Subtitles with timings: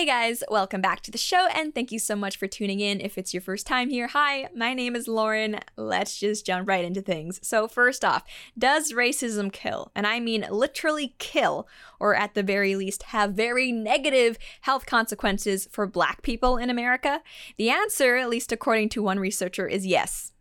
[0.00, 3.02] Hey guys, welcome back to the show and thank you so much for tuning in.
[3.02, 5.60] If it's your first time here, hi, my name is Lauren.
[5.76, 7.38] Let's just jump right into things.
[7.46, 8.24] So, first off,
[8.56, 9.92] does racism kill?
[9.94, 11.68] And I mean literally kill,
[12.00, 17.20] or at the very least, have very negative health consequences for black people in America?
[17.58, 20.32] The answer, at least according to one researcher, is yes.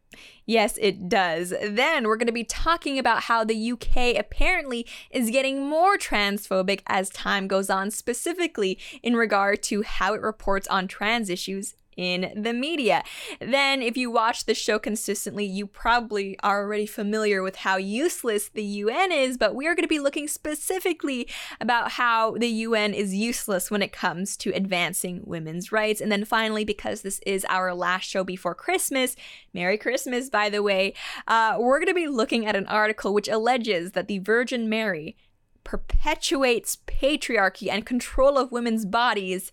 [0.50, 1.54] Yes, it does.
[1.64, 6.82] Then we're going to be talking about how the UK apparently is getting more transphobic
[6.88, 12.32] as time goes on, specifically in regard to how it reports on trans issues in
[12.34, 13.04] the media.
[13.42, 18.48] Then, if you watch the show consistently, you probably are already familiar with how useless
[18.48, 21.28] the UN is, but we are going to be looking specifically
[21.60, 26.00] about how the UN is useless when it comes to advancing women's rights.
[26.00, 29.18] And then finally, because this is our last show before Christmas,
[29.54, 30.94] Merry Christmas, by the way,
[31.28, 35.18] uh, we're going to be looking at an article which alleges that the Virgin Mary
[35.66, 39.52] perpetuates patriarchy and control of women's bodies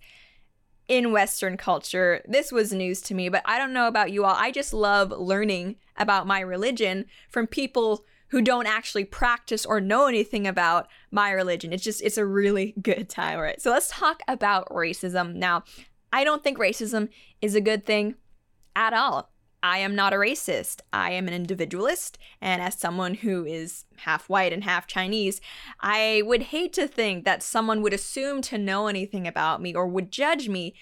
[0.88, 2.22] in Western culture.
[2.26, 4.34] This was news to me, but I don't know about you all.
[4.36, 10.06] I just love learning about my religion from people who don't actually practice or know
[10.06, 11.72] anything about my religion.
[11.72, 13.60] It's just, it's a really good time, right?
[13.60, 15.34] So let's talk about racism.
[15.34, 15.64] Now,
[16.12, 17.08] I don't think racism
[17.40, 18.14] is a good thing
[18.74, 19.30] at all.
[19.66, 20.82] I am not a racist.
[20.92, 22.18] I am an individualist.
[22.40, 25.40] And as someone who is half white and half Chinese,
[25.80, 29.88] I would hate to think that someone would assume to know anything about me or
[29.88, 30.74] would judge me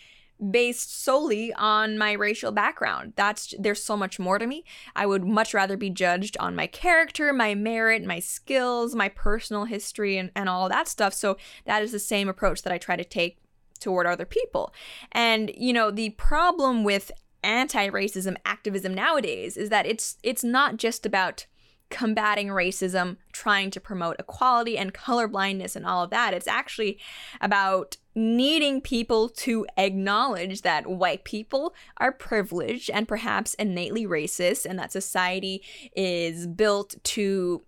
[0.51, 3.15] based solely on my racial background.
[3.17, 4.65] That's there's so much more to me.
[4.95, 9.65] I would much rather be judged on my character, my merit, my skills, my personal
[9.65, 11.15] history and, and all that stuff.
[11.15, 13.39] So that is the same approach that I try to take
[13.81, 14.75] toward other people.
[15.13, 17.11] And you know, the problem with
[17.45, 21.47] anti-racism activism nowadays is that it's it's not just about
[21.91, 26.35] combating racism, trying to promote equality and colorblindness and all of that.
[26.35, 26.99] It's actually
[27.41, 34.79] about needing people to acknowledge that white people are privileged and perhaps innately racist and
[34.79, 35.63] that society
[35.95, 37.63] is built to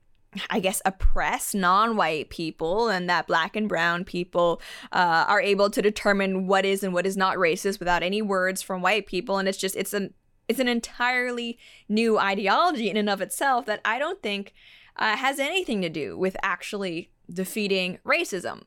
[0.51, 4.61] I guess, oppress non white people, and that black and brown people
[4.93, 8.63] uh, are able to determine what is and what is not racist without any words
[8.63, 9.39] from white people.
[9.39, 10.15] And it's just, it's an,
[10.49, 11.59] it's an entirely
[11.89, 14.53] new ideology in and of itself that I don't think
[14.97, 18.63] uh, has anything to do with actually defeating racism.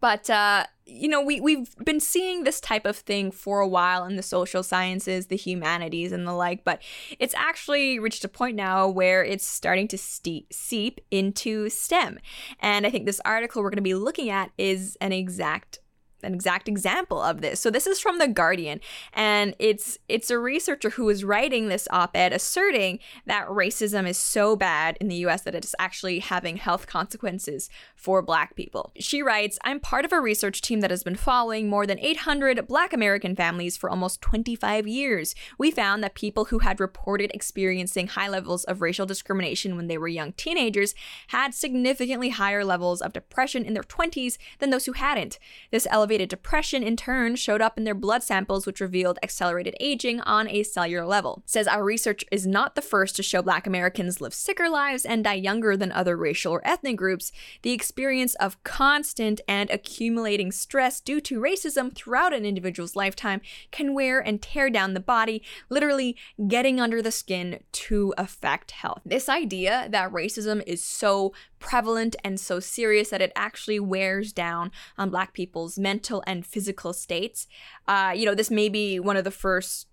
[0.00, 4.04] But uh, you know, we we've been seeing this type of thing for a while
[4.04, 6.64] in the social sciences, the humanities, and the like.
[6.64, 6.82] But
[7.18, 12.18] it's actually reached a point now where it's starting to ste- seep into STEM.
[12.60, 15.79] And I think this article we're going to be looking at is an exact
[16.22, 17.60] an exact example of this.
[17.60, 18.80] So this is from the Guardian
[19.12, 24.56] and it's it's a researcher who is writing this op-ed asserting that racism is so
[24.56, 28.92] bad in the US that it's actually having health consequences for black people.
[28.98, 32.66] She writes, "I'm part of a research team that has been following more than 800
[32.66, 35.34] black American families for almost 25 years.
[35.58, 39.98] We found that people who had reported experiencing high levels of racial discrimination when they
[39.98, 40.94] were young teenagers
[41.28, 45.38] had significantly higher levels of depression in their 20s than those who hadn't.
[45.70, 49.76] This elevated elevated depression in turn showed up in their blood samples, which revealed accelerated
[49.78, 51.40] aging on a cellular level.
[51.46, 55.22] Says our research is not the first to show Black Americans live sicker lives and
[55.22, 57.30] die younger than other racial or ethnic groups.
[57.62, 63.40] The experience of constant and accumulating stress due to racism throughout an individual's lifetime
[63.70, 66.16] can wear and tear down the body, literally
[66.48, 69.02] getting under the skin to affect health.
[69.04, 74.72] This idea that racism is so prevalent and so serious that it actually wears down
[74.98, 77.46] on Black people's mental and physical states.
[77.86, 79.86] Uh, you know, this may be one of the first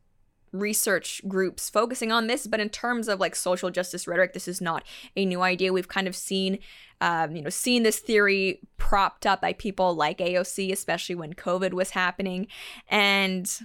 [0.53, 4.61] research groups focusing on this but in terms of like social justice rhetoric this is
[4.61, 4.81] not
[5.17, 6.57] a new idea we've kind of seen
[7.01, 11.73] um, you know seen this theory propped up by people like aoc especially when covid
[11.73, 12.47] was happening
[12.87, 13.59] and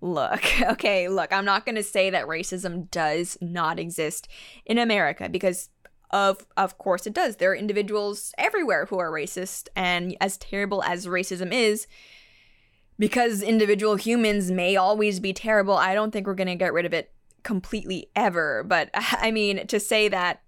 [0.00, 4.28] look okay look i'm not going to say that racism does not exist
[4.64, 5.70] in america because
[6.14, 7.36] of of course it does.
[7.36, 11.88] There are individuals everywhere who are racist, and as terrible as racism is,
[12.98, 16.94] because individual humans may always be terrible, I don't think we're gonna get rid of
[16.94, 17.12] it
[17.42, 20.40] completely ever, but I mean, to say that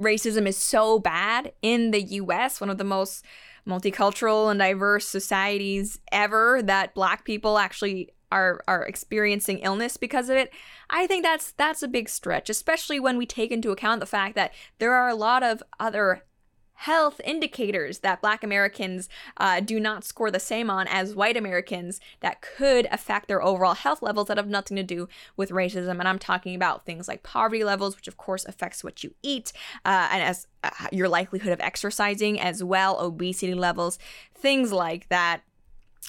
[0.00, 3.22] racism is so bad in the US, one of the most
[3.68, 10.36] multicultural and diverse societies ever, that black people actually are are experiencing illness because of
[10.36, 10.52] it
[10.88, 14.34] i think that's that's a big stretch especially when we take into account the fact
[14.34, 16.22] that there are a lot of other
[16.80, 19.06] health indicators that black Americans
[19.36, 23.74] uh, do not score the same on as white Americans that could affect their overall
[23.74, 25.06] health levels that have nothing to do
[25.36, 25.98] with racism.
[25.98, 29.52] And I'm talking about things like poverty levels, which of course affects what you eat,
[29.84, 33.98] uh, and as uh, your likelihood of exercising as well, obesity levels,
[34.34, 35.42] things like that.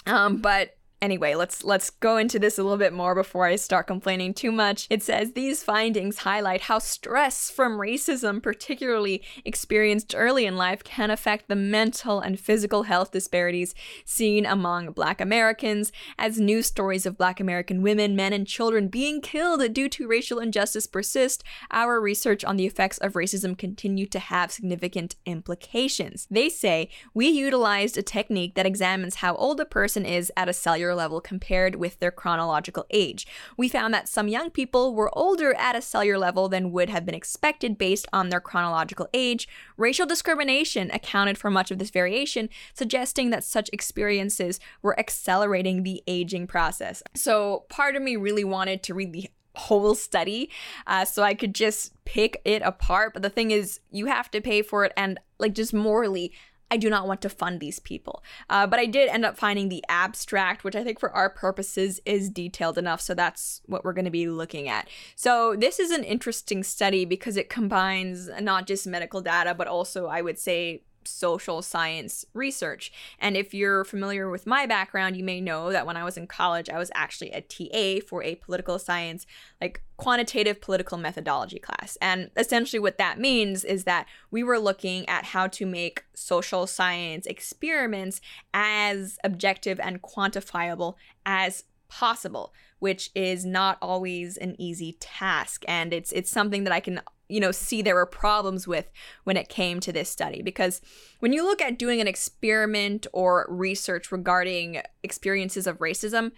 [0.06, 3.88] Um, but Anyway, let's let's go into this a little bit more before I start
[3.88, 4.86] complaining too much.
[4.88, 11.10] It says these findings highlight how stress from racism, particularly experienced early in life, can
[11.10, 13.74] affect the mental and physical health disparities
[14.06, 19.22] seen among black Americans as news stories of black American women, men, and children being
[19.22, 21.44] killed due to racial injustice persist.
[21.72, 26.28] Our research on the effects of racism continue to have significant implications.
[26.30, 30.54] They say we utilized a technique that examines how old a person is at a
[30.54, 33.28] cellular level compared with their chronological age.
[33.58, 37.06] We found that some young people were older at a cellular level than would have
[37.06, 39.48] been expected based on their chronological age.
[39.78, 46.04] Racial discrimination accounted for much of this variation, suggesting that such experiences were accelerating the
[46.08, 47.04] aging process.
[47.16, 50.50] So, part of me really wanted to read the whole study
[50.88, 53.14] uh, so I could just pick it apart.
[53.14, 56.34] But the thing is, you have to pay for it, and like just morally,
[56.72, 58.24] I do not want to fund these people.
[58.50, 62.00] Uh, but I did end up finding the abstract, which I think for our purposes
[62.06, 63.02] is detailed enough.
[63.02, 64.88] So that's what we're going to be looking at.
[65.16, 70.08] So this is an interesting study because it combines not just medical data, but also,
[70.08, 72.92] I would say, social science research.
[73.20, 76.28] And if you're familiar with my background, you may know that when I was in
[76.28, 79.26] college, I was actually a TA for a political science,
[79.60, 81.98] like quantitative political methodology class.
[82.02, 86.68] And essentially, what that means is that we were looking at how to make social
[86.68, 88.22] science experiments
[88.54, 90.96] as objective and quantifiable
[91.26, 96.80] as possible which is not always an easy task and it's it's something that I
[96.80, 97.00] can
[97.32, 98.92] you know see there were problems with
[99.24, 100.82] when it came to this study because
[101.20, 106.32] when you look at doing an experiment or research regarding experiences of racism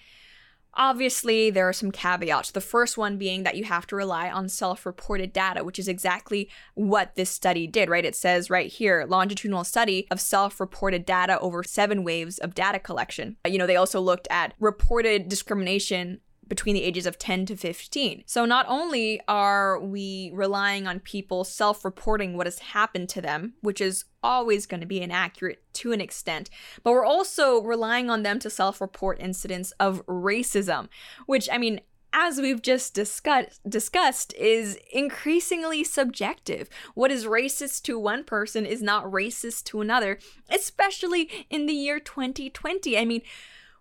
[0.75, 2.51] Obviously, there are some caveats.
[2.51, 5.87] The first one being that you have to rely on self reported data, which is
[5.87, 8.05] exactly what this study did, right?
[8.05, 12.79] It says right here longitudinal study of self reported data over seven waves of data
[12.79, 13.37] collection.
[13.47, 18.23] You know, they also looked at reported discrimination between the ages of 10 to 15.
[18.25, 23.53] So not only are we relying on people self reporting what has happened to them,
[23.61, 26.49] which is always going to be inaccurate to an extent,
[26.83, 30.89] but we're also relying on them to self report incidents of racism,
[31.25, 31.81] which, I mean,
[32.13, 36.69] as we've just discuss- discussed, is increasingly subjective.
[36.93, 40.19] What is racist to one person is not racist to another,
[40.49, 42.97] especially in the year 2020.
[42.97, 43.21] I mean,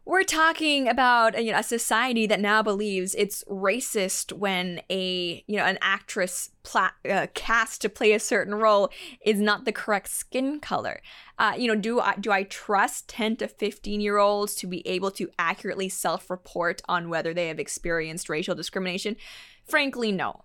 [0.04, 5.56] we're talking about you know, a society that now believes it's racist when a you
[5.56, 8.90] know an actress pla- uh, cast to play a certain role
[9.24, 11.00] is not the correct skin color.
[11.38, 14.86] Uh, you know, do I do I trust ten to fifteen year olds to be
[14.86, 19.16] able to accurately self report on whether they have experienced racial discrimination?
[19.64, 20.44] Frankly, no.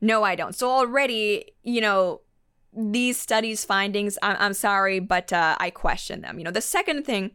[0.00, 0.54] No, I don't.
[0.54, 2.20] So already, you know,
[2.72, 6.38] these studies findings, I'm, sorry, but uh, I question them.
[6.38, 7.32] You know, the second thing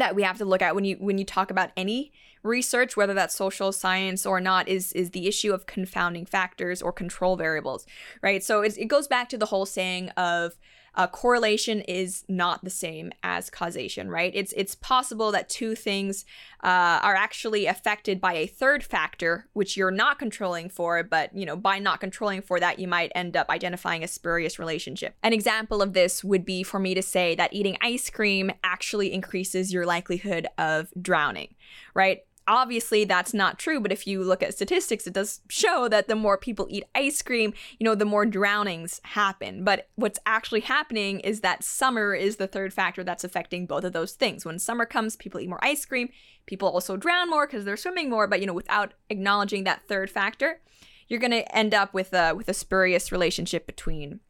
[0.00, 2.12] that we have to look at when you when you talk about any
[2.42, 6.92] research whether that's social science or not is is the issue of confounding factors or
[6.92, 7.86] control variables
[8.22, 8.44] right?
[8.44, 10.58] So it goes back to the whole saying of
[10.96, 14.32] uh, correlation is not the same as causation, right?
[14.34, 16.24] It's it's possible that two things
[16.64, 21.44] uh, are actually affected by a third factor, which you're not controlling for, but you
[21.44, 25.14] know by not controlling for that, you might end up identifying a spurious relationship.
[25.22, 29.12] An example of this would be for me to say that eating ice cream actually
[29.12, 31.54] increases your likelihood of drowning,
[31.94, 32.22] right?
[32.48, 36.14] Obviously that's not true but if you look at statistics it does show that the
[36.14, 39.64] more people eat ice cream you know the more drownings happen.
[39.64, 43.92] But what's actually happening is that summer is the third factor that's affecting both of
[43.92, 44.44] those things.
[44.44, 46.10] When summer comes people eat more ice cream.
[46.46, 48.26] People also drown more because they're swimming more.
[48.26, 50.60] But you know without acknowledging that third factor
[51.08, 54.20] you're going to end up with a with a spurious relationship between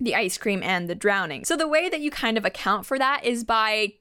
[0.00, 1.44] the ice cream and the drowning.
[1.44, 3.94] So the way that you kind of account for that is by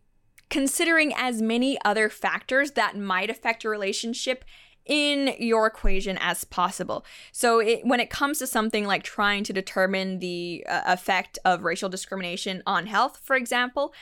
[0.51, 4.45] considering as many other factors that might affect your relationship
[4.85, 7.05] in your equation as possible.
[7.31, 11.63] So, it, when it comes to something like trying to determine the uh, effect of
[11.63, 13.93] racial discrimination on health, for example,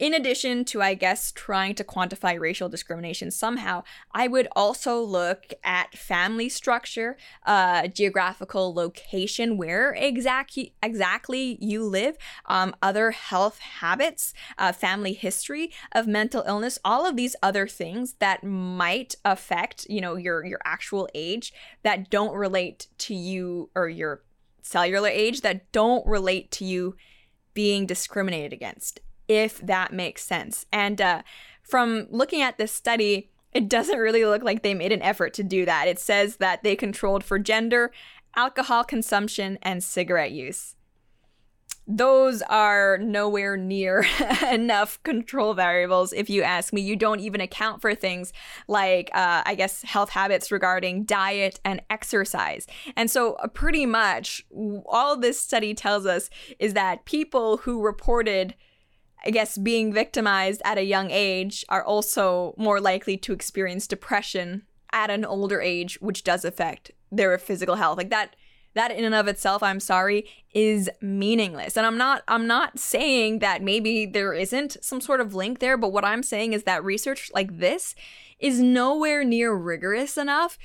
[0.00, 5.52] in addition to, I guess, trying to quantify racial discrimination somehow, I would also look
[5.62, 12.16] at family structure, uh, geographical location, where exactly exactly you live,
[12.46, 18.14] um, other health habits, uh, family history of mental illness, all of these other things
[18.20, 21.52] that might affect, you know, your your actual age
[21.82, 24.22] that don't relate to you or your
[24.62, 26.96] cellular age that don't relate to you
[27.52, 29.00] being discriminated against
[29.30, 30.66] if that makes sense.
[30.72, 31.22] And uh,
[31.62, 35.44] from looking at this study, it doesn't really look like they made an effort to
[35.44, 35.86] do that.
[35.86, 37.92] It says that they controlled for gender,
[38.34, 40.74] alcohol consumption, and cigarette use.
[41.86, 44.04] Those are nowhere near
[44.50, 46.80] enough control variables, if you ask me.
[46.80, 48.32] You don't even account for things
[48.66, 52.66] like, uh, I guess, health habits regarding diet and exercise.
[52.96, 54.44] And so, uh, pretty much,
[54.86, 58.56] all this study tells us is that people who reported
[59.24, 64.62] I guess, being victimized at a young age are also more likely to experience depression
[64.92, 67.98] at an older age, which does affect their physical health.
[67.98, 68.34] Like that
[68.74, 73.40] that in and of itself i'm sorry is meaningless and i'm not i'm not saying
[73.40, 76.84] that maybe there isn't some sort of link there but what i'm saying is that
[76.84, 77.94] research like this
[78.38, 80.58] is nowhere near rigorous enough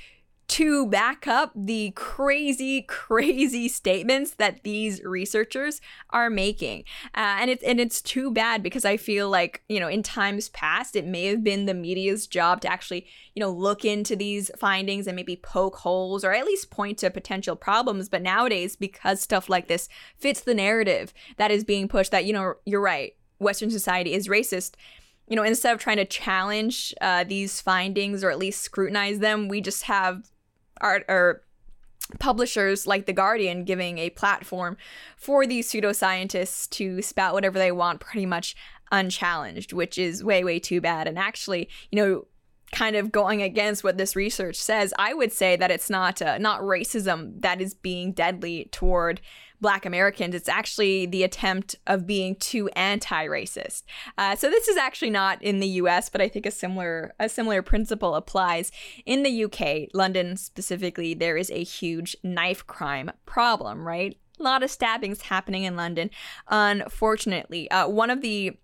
[0.48, 6.84] to back up the crazy, crazy statements that these researchers are making.
[7.14, 10.48] Uh, and it's and it's too bad because I feel like you know in times
[10.50, 14.50] past it may have been the media's job to actually you know look into these
[14.58, 18.08] findings and maybe poke holes or at least point to potential problems.
[18.08, 22.32] But nowadays, because stuff like this fits the narrative that is being pushed, that you
[22.32, 24.74] know you're right, Western society is racist
[25.28, 29.48] you know, instead of trying to challenge uh, these findings or at least scrutinize them,
[29.48, 30.30] we just have
[30.80, 31.42] art or
[32.18, 34.76] publishers like The Guardian giving a platform
[35.16, 38.54] for these pseudoscientists to spout whatever they want pretty much
[38.92, 41.08] unchallenged, which is way, way too bad.
[41.08, 42.26] And actually, you know,
[42.72, 46.38] kind of going against what this research says, I would say that it's not uh,
[46.38, 49.20] not racism that is being deadly toward
[49.60, 50.34] Black Americans.
[50.34, 53.82] It's actually the attempt of being too anti-racist.
[54.18, 57.28] Uh, so this is actually not in the U.S., but I think a similar a
[57.28, 58.70] similar principle applies
[59.04, 61.14] in the UK, London specifically.
[61.14, 64.18] There is a huge knife crime problem, right?
[64.38, 66.10] A lot of stabbings happening in London.
[66.48, 68.56] Unfortunately, uh, one of the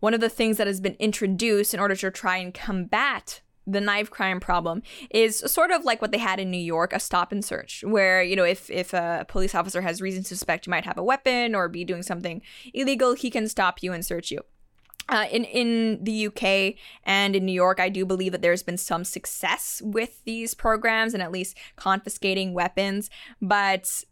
[0.00, 3.80] one of the things that has been introduced in order to try and combat the
[3.80, 7.32] knife crime problem is sort of like what they had in New York, a stop
[7.32, 10.70] and search, where, you know, if, if a police officer has reason to suspect you
[10.70, 12.42] might have a weapon or be doing something
[12.72, 14.40] illegal, he can stop you and search you.
[15.06, 18.78] Uh, in in the UK and in New York, I do believe that there's been
[18.78, 23.10] some success with these programs and at least confiscating weapons.
[23.42, 24.02] But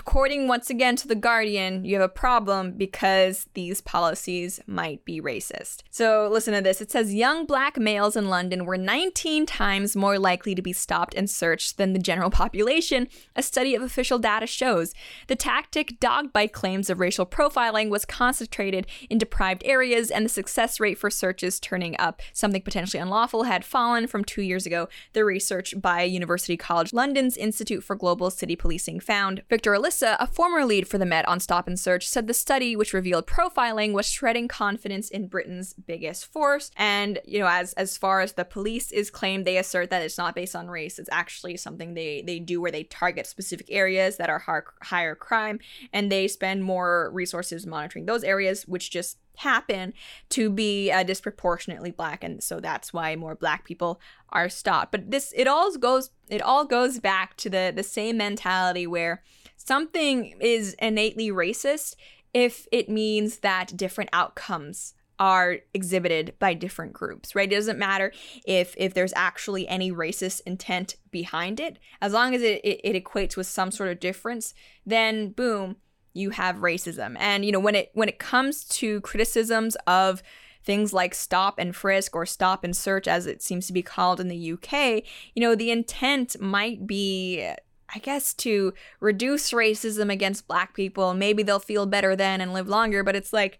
[0.00, 5.20] According once again to The Guardian, you have a problem because these policies might be
[5.20, 5.82] racist.
[5.90, 6.80] So listen to this.
[6.80, 11.14] It says young black males in London were 19 times more likely to be stopped
[11.14, 14.94] and searched than the general population, a study of official data shows.
[15.26, 20.30] The tactic dogged by claims of racial profiling was concentrated in deprived areas, and the
[20.30, 24.88] success rate for searches turning up something potentially unlawful had fallen from two years ago,
[25.12, 29.42] the research by University College London's Institute for Global City Policing found.
[29.50, 32.76] Victor Olisa, a former lead for the Met on Stop and Search, said the study,
[32.76, 36.70] which revealed profiling, was shredding confidence in Britain's biggest force.
[36.76, 40.18] And, you know, as as far as the police is claimed, they assert that it's
[40.18, 40.98] not based on race.
[40.98, 45.14] It's actually something they, they do where they target specific areas that are high, higher
[45.14, 45.58] crime
[45.92, 49.94] and they spend more resources monitoring those areas, which just happen
[50.30, 55.12] to be uh, disproportionately black and so that's why more black people are stopped but
[55.12, 59.22] this it all goes it all goes back to the the same mentality where
[59.58, 61.96] something is innately racist
[62.32, 67.52] if it means that different outcomes are exhibited by different groups right?
[67.52, 68.12] It doesn't matter
[68.46, 71.78] if if there's actually any racist intent behind it.
[72.00, 74.54] As long as it, it, it equates with some sort of difference
[74.86, 75.76] then boom
[76.14, 77.16] you have racism.
[77.18, 80.22] And you know when it when it comes to criticisms of
[80.64, 84.20] things like stop and frisk or stop and search as it seems to be called
[84.20, 85.02] in the UK
[85.34, 87.48] you know the intent might be
[87.94, 91.14] I guess to reduce racism against black people.
[91.14, 93.58] Maybe they'll feel better then and live longer, but it's like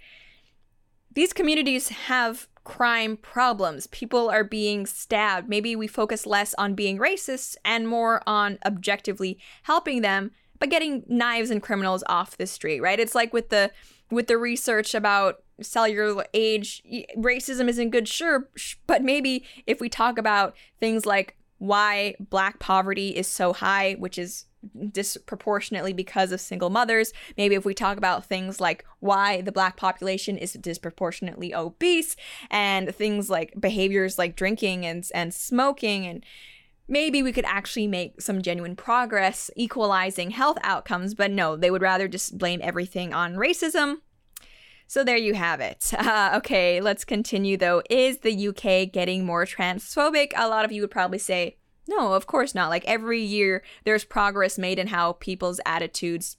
[1.14, 3.86] these communities have crime problems.
[3.86, 5.48] People are being stabbed.
[5.48, 11.04] Maybe we focus less on being racist and more on objectively helping them by getting
[11.08, 13.00] knives and criminals off the street, right?
[13.00, 13.70] It's like with the
[14.10, 16.82] with the research about cellular age,
[17.16, 18.48] racism isn't good, sure,
[18.86, 24.18] but maybe if we talk about things like why black poverty is so high, which
[24.18, 24.46] is
[24.90, 27.12] disproportionately because of single mothers.
[27.36, 32.16] Maybe if we talk about things like why the black population is disproportionately obese
[32.50, 36.24] and things like behaviors like drinking and and smoking and
[36.88, 41.82] maybe we could actually make some genuine progress equalizing health outcomes, but no, they would
[41.82, 43.98] rather just blame everything on racism.
[44.88, 45.92] So there you have it.
[46.08, 47.82] Uh, okay, let's continue though.
[47.90, 50.32] Is the UK getting more transphobic?
[50.34, 52.70] A lot of you would probably say, no, of course not.
[52.70, 56.38] Like every year, there's progress made in how people's attitudes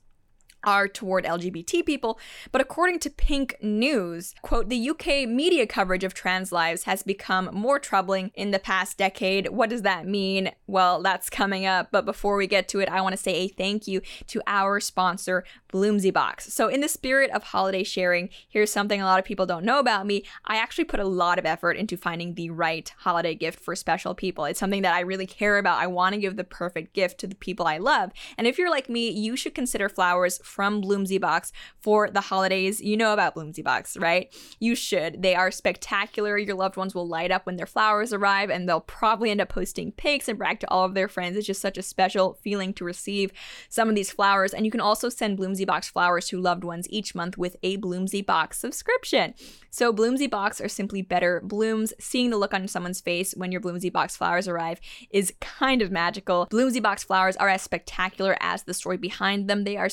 [0.63, 2.19] are toward LGBT people,
[2.51, 7.49] but according to Pink News, quote, the UK media coverage of trans lives has become
[7.53, 9.49] more troubling in the past decade.
[9.49, 10.51] What does that mean?
[10.67, 13.47] Well, that's coming up, but before we get to it, I want to say a
[13.47, 16.53] thank you to our sponsor, Bloomsy Box.
[16.53, 19.79] So, in the spirit of holiday sharing, here's something a lot of people don't know
[19.79, 20.23] about me.
[20.45, 24.15] I actually put a lot of effort into finding the right holiday gift for special
[24.15, 24.45] people.
[24.45, 25.79] It's something that I really care about.
[25.79, 28.11] I want to give the perfect gift to the people I love.
[28.37, 32.81] And if you're like me, you should consider flowers from Bloomsy Box for the holidays.
[32.81, 34.35] You know about Bloomsy Box, right?
[34.59, 35.21] You should.
[35.21, 36.37] They are spectacular.
[36.37, 39.49] Your loved ones will light up when their flowers arrive, and they'll probably end up
[39.49, 41.37] posting pics and brag to all of their friends.
[41.37, 43.31] It's just such a special feeling to receive
[43.69, 44.53] some of these flowers.
[44.53, 47.77] And you can also send Bloomsy Box flowers to loved ones each month with a
[47.77, 49.33] Bloomsy Box subscription.
[49.69, 51.93] So Bloomsy Box are simply better blooms.
[51.99, 54.79] Seeing the look on someone's face when your Bloomsy Box flowers arrive
[55.11, 56.47] is kind of magical.
[56.49, 59.63] Bloomsy Box flowers are as spectacular as the story behind them.
[59.63, 59.89] They are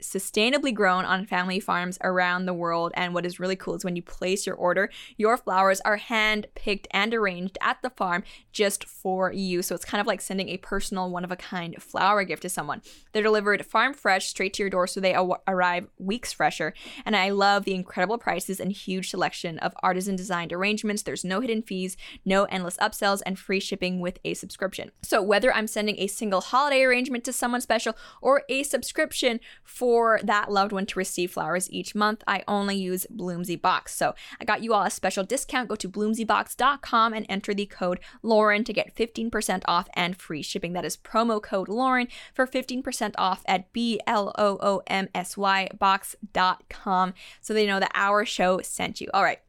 [0.00, 2.92] sustainably grown on family farms around the world.
[2.94, 6.46] And what is really cool is when you place your order, your flowers are hand
[6.54, 9.62] picked and arranged at the farm just for you.
[9.62, 12.48] So it's kind of like sending a personal, one of a kind flower gift to
[12.48, 12.82] someone.
[13.12, 15.16] They're delivered farm fresh straight to your door so they
[15.48, 16.74] arrive weeks fresher.
[17.04, 21.02] And I love the incredible prices and huge selection of artisan designed arrangements.
[21.02, 24.90] There's no hidden fees, no endless upsells, and free shipping with a subscription.
[25.02, 29.83] So whether I'm sending a single holiday arrangement to someone special or a subscription for
[30.22, 33.94] that loved one to receive flowers each month, I only use Bloomsy Box.
[33.94, 35.68] So I got you all a special discount.
[35.68, 40.72] Go to bloomsybox.com and enter the code Lauren to get 15% off and free shipping.
[40.72, 45.36] That is promo code Lauren for 15% off at B L O O M S
[45.36, 49.08] Y box.com so they know that our show sent you.
[49.12, 49.40] All right.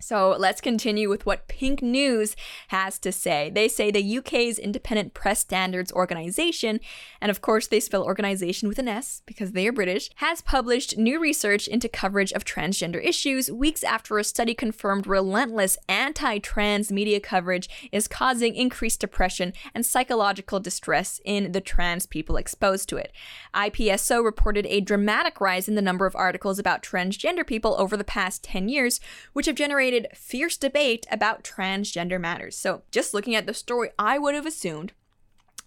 [0.00, 2.34] So let's continue with what Pink News
[2.68, 3.50] has to say.
[3.50, 6.80] They say the UK's Independent Press Standards Organization,
[7.20, 10.96] and of course they spell organization with an S because they are British, has published
[10.96, 16.90] new research into coverage of transgender issues weeks after a study confirmed relentless anti trans
[16.90, 22.96] media coverage is causing increased depression and psychological distress in the trans people exposed to
[22.96, 23.12] it.
[23.54, 28.04] IPSO reported a dramatic rise in the number of articles about transgender people over the
[28.04, 28.98] past 10 years,
[29.34, 32.56] which have generated generated fierce debate about transgender matters.
[32.56, 34.92] So, just looking at the story, I would have assumed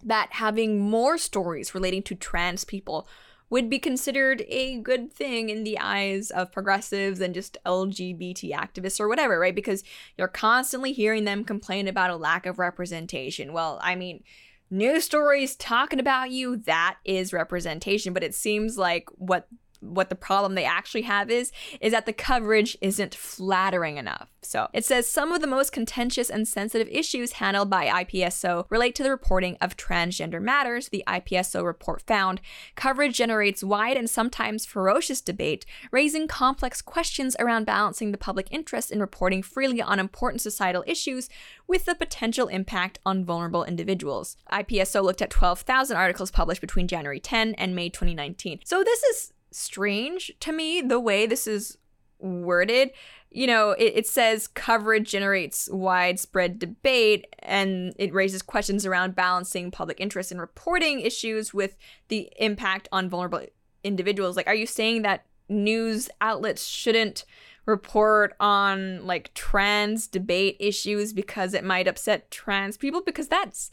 [0.02, 3.08] that having more stories relating to trans people
[3.48, 9.00] would be considered a good thing in the eyes of progressives and just LGBT activists
[9.00, 9.54] or whatever, right?
[9.54, 9.82] Because
[10.18, 13.54] you're constantly hearing them complain about a lack of representation.
[13.54, 14.22] Well, I mean,
[14.70, 19.48] news stories talking about you, that is representation, but it seems like what
[19.80, 24.28] what the problem they actually have is is that the coverage isn't flattering enough.
[24.42, 28.94] So it says some of the most contentious and sensitive issues handled by IPSO relate
[28.96, 32.40] to the reporting of transgender matters, the IPSO report found.
[32.74, 38.90] Coverage generates wide and sometimes ferocious debate, raising complex questions around balancing the public interest
[38.90, 41.28] in reporting freely on important societal issues
[41.66, 44.36] with the potential impact on vulnerable individuals.
[44.52, 48.60] IPSO looked at 12,000 articles published between January 10 and May 2019.
[48.64, 51.78] So this is strange to me the way this is
[52.18, 52.90] worded.
[53.30, 59.72] You know, it, it, says coverage generates widespread debate and it raises questions around balancing
[59.72, 61.76] public interest in reporting issues with
[62.08, 63.44] the impact on vulnerable
[63.82, 64.36] individuals.
[64.36, 67.24] Like, are you saying that news outlets shouldn't
[67.66, 73.02] report on like trans debate issues because it might upset trans people?
[73.02, 73.70] Because that's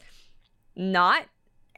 [0.74, 1.26] not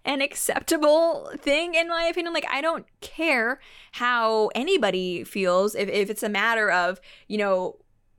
[0.04, 2.34] an acceptable thing in my opinion.
[2.34, 3.60] Like i don't care
[3.92, 5.74] how anybody feels.
[5.74, 7.76] If, if it's a matter of you know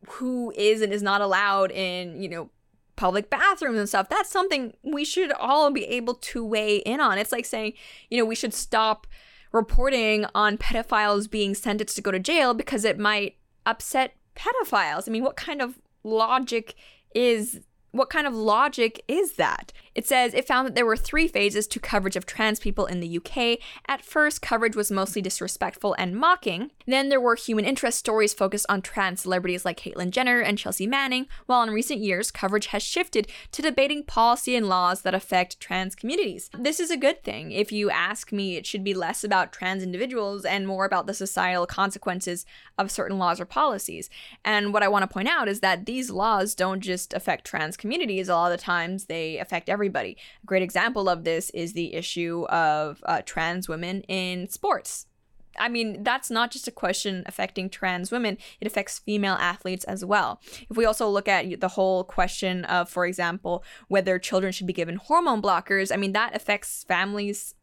[0.08, 2.50] who is and is not allowed in you know
[2.96, 7.18] public bathrooms and stuff that's something we should all be able to weigh in on.
[7.18, 7.74] It's like saying
[8.10, 9.08] you know we should stop
[9.52, 15.08] reporting on pedophiles being sentenced to go to jail because it might upset pedophiles.
[15.08, 16.76] I mean what kind of logic
[17.14, 17.62] is
[17.96, 19.72] what kind of logic is that?
[19.96, 23.00] It says it found that there were three phases to coverage of trans people in
[23.00, 23.60] the UK.
[23.88, 26.72] At first, coverage was mostly disrespectful and mocking.
[26.86, 30.86] Then there were human interest stories focused on trans celebrities like Caitlyn Jenner and Chelsea
[30.86, 35.62] Manning, while in recent years, coverage has shifted to debating policy and laws that affect
[35.62, 36.50] trans communities.
[36.58, 37.52] This is a good thing.
[37.52, 41.14] If you ask me, it should be less about trans individuals and more about the
[41.14, 42.46] societal consequences
[42.78, 44.10] of certain laws or policies.
[44.44, 47.78] And what I want to point out is that these laws don't just affect trans
[47.78, 50.18] communities, a lot of the times they affect every everybody.
[50.44, 55.06] A great example of this is the issue of uh, trans women in sports.
[55.60, 60.04] I mean, that's not just a question affecting trans women, it affects female athletes as
[60.04, 60.42] well.
[60.70, 64.74] If we also look at the whole question of, for example, whether children should be
[64.74, 67.54] given hormone blockers, I mean, that affects families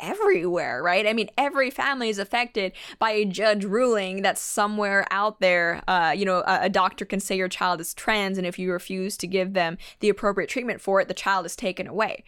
[0.00, 1.06] everywhere, right?
[1.06, 6.14] I mean, every family is affected by a judge ruling that somewhere out there, uh,
[6.16, 9.16] you know, a, a, doctor can say your child is trans, and if you refuse
[9.18, 12.24] to give them the appropriate treatment for it, the child is taken away.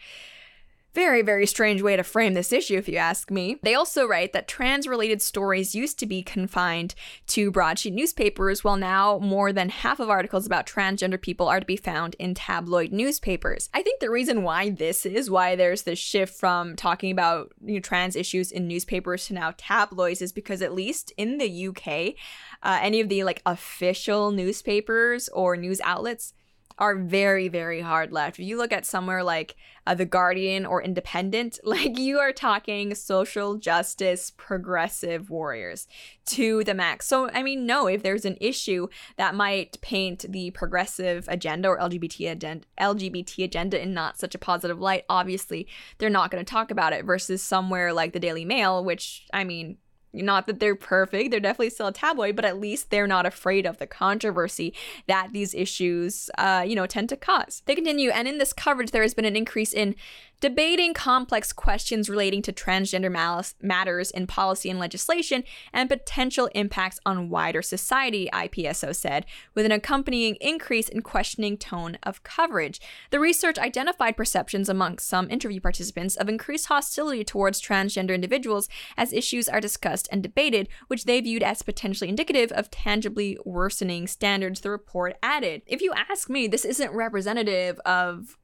[0.99, 3.61] Very, very strange way to frame this issue, if you ask me.
[3.63, 6.97] They also write that trans related stories used to be confined
[7.29, 11.67] to broadsheet newspapers, while now more than half of articles about transgender people are to
[11.67, 13.71] be found in tabloid newspapers.
[13.73, 17.75] I think the reason why this is, why there's this shift from talking about you
[17.75, 22.17] know, trans issues in newspapers to now tabloids, is because at least in the UK,
[22.65, 26.35] uh, any of the like official newspapers or news outlets
[26.79, 28.39] are very, very hard left.
[28.39, 32.95] If you look at somewhere like uh, The Guardian or Independent, like you are talking
[32.95, 35.89] social justice, progressive warriors
[36.27, 37.07] to the max.
[37.07, 41.79] So, I mean, no, if there's an issue that might paint the progressive agenda or
[41.79, 45.67] LGBT agenda, LGBT agenda in not such a positive light, obviously
[45.99, 49.45] they're not going to talk about it versus somewhere like the Daily Mail, which, I
[49.45, 49.79] mean,
[50.13, 53.67] not that they're perfect, they're definitely still a tabloid, but at least they're not afraid
[53.67, 54.75] of the controversy
[55.07, 57.63] that these issues, uh, you know, tend to cause.
[57.67, 59.95] They continue, and in this coverage, there has been an increase in
[60.41, 67.01] debating complex questions relating to transgender malice matters in policy and legislation and potential impacts
[67.05, 72.81] on wider society, IPSO said, with an accompanying increase in questioning tone of coverage.
[73.11, 79.13] The research identified perceptions among some interview participants of increased hostility towards transgender individuals as
[79.13, 84.61] issues are discussed and debated, which they viewed as potentially indicative of tangibly worsening standards,
[84.61, 85.63] the report added.
[85.67, 88.38] If you ask me, this isn't representative of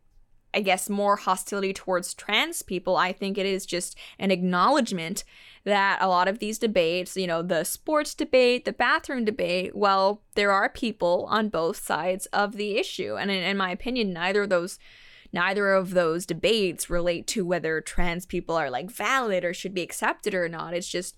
[0.55, 2.97] I guess, more hostility towards trans people.
[2.97, 5.25] I think it is just an acknowledgement
[5.64, 10.23] that a lot of these debates, you know, the sports debate, the bathroom debate, well,
[10.35, 13.17] there are people on both sides of the issue.
[13.17, 14.79] And in, in my opinion, neither of those
[15.33, 19.83] neither of those debates relate to whether trans people are like valid or should be
[19.83, 20.75] accepted or not.
[20.75, 21.17] It's just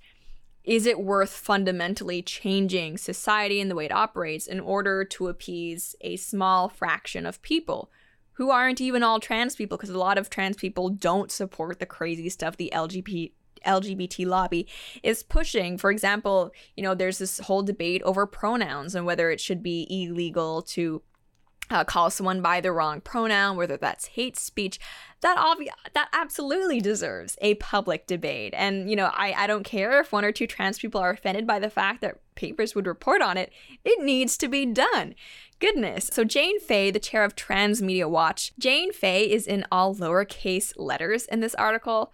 [0.65, 5.95] is it worth fundamentally changing society and the way it operates in order to appease
[6.01, 7.91] a small fraction of people?
[8.37, 11.87] Who aren't even all trans people because a lot of trans people don't support the
[11.87, 13.33] crazy stuff the LGBT
[13.65, 14.69] LGBT lobby
[15.03, 15.77] is pushing.
[15.77, 19.87] For example, you know, there's this whole debate over pronouns and whether it should be
[19.91, 21.03] illegal to
[21.71, 24.79] uh, call someone by the wrong pronoun, whether that's hate speech,
[25.21, 28.55] that obvi- that absolutely deserves a public debate.
[28.57, 31.47] And you know, I I don't care if one or two trans people are offended
[31.47, 33.53] by the fact that papers would report on it.
[33.85, 35.15] It needs to be done.
[35.59, 36.11] Goodness.
[36.13, 40.73] So, Jane Fae, the chair of Trans Media Watch, Jane Fae is in all lowercase
[40.77, 42.13] letters in this article.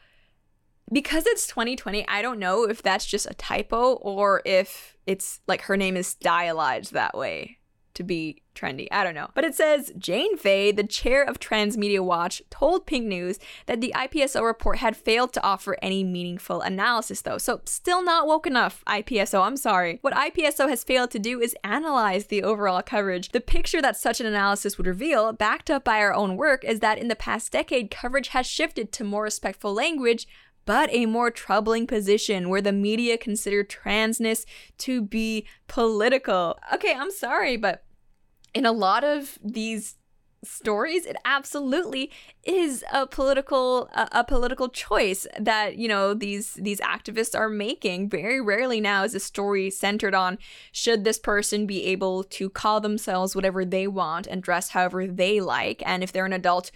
[0.93, 5.63] Because it's 2020, I don't know if that's just a typo or if it's like
[5.63, 7.59] her name is stylized that way
[7.95, 8.87] to be trendy.
[8.91, 9.31] I don't know.
[9.35, 13.81] But it says Jane Fae, the chair of Trans Media Watch, told Pink News that
[13.81, 17.39] the IPSO report had failed to offer any meaningful analysis, though.
[17.39, 19.43] So, still not woke enough, IPSO.
[19.43, 19.99] I'm sorry.
[20.03, 23.31] What IPSO has failed to do is analyze the overall coverage.
[23.31, 26.81] The picture that such an analysis would reveal, backed up by our own work, is
[26.81, 30.27] that in the past decade, coverage has shifted to more respectful language
[30.65, 34.45] but a more troubling position where the media consider transness
[34.79, 36.59] to be political.
[36.73, 37.85] Okay, I'm sorry, but
[38.55, 39.97] in a lot of these
[40.45, 42.11] stories it absolutely
[42.43, 48.09] is a political a, a, political choice that you know these these activists are making
[48.09, 50.37] very rarely now is a story centered on
[50.73, 55.41] should this person be able to call themselves whatever they want and dress however they
[55.41, 56.73] like and if they're an adult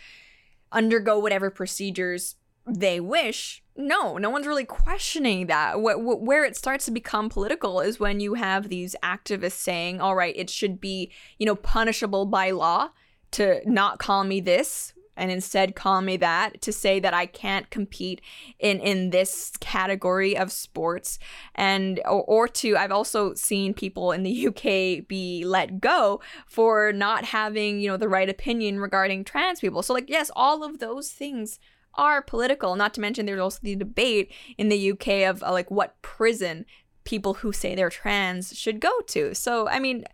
[0.70, 2.36] undergo whatever procedures
[2.68, 5.76] they wish no no one's really questioning that.
[5.76, 10.00] Wh- wh- where it starts to become political is when you have these activists saying
[10.00, 12.90] all right it should be you know punishable by law
[13.32, 17.70] to not call me this and instead call me that to say that I can't
[17.70, 18.20] compete
[18.58, 21.18] in in this category of sports.
[21.54, 26.92] And or, or to I've also seen people in the UK be let go for
[26.92, 29.82] not having you know the right opinion regarding trans people.
[29.82, 31.58] So like yes all of those things
[31.96, 35.70] are political not to mention there's also the debate in the UK of uh, like
[35.70, 36.64] what prison
[37.04, 40.04] people who say they're trans should go to so I mean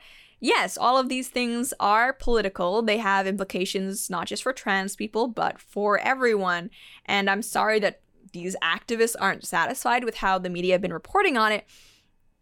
[0.43, 2.83] yes, all of these things are political.
[2.83, 6.69] They have implications not just for trans people, but for everyone.
[7.07, 8.01] And I'm sorry that
[8.33, 11.65] these activists aren't satisfied with how the media have been reporting on it.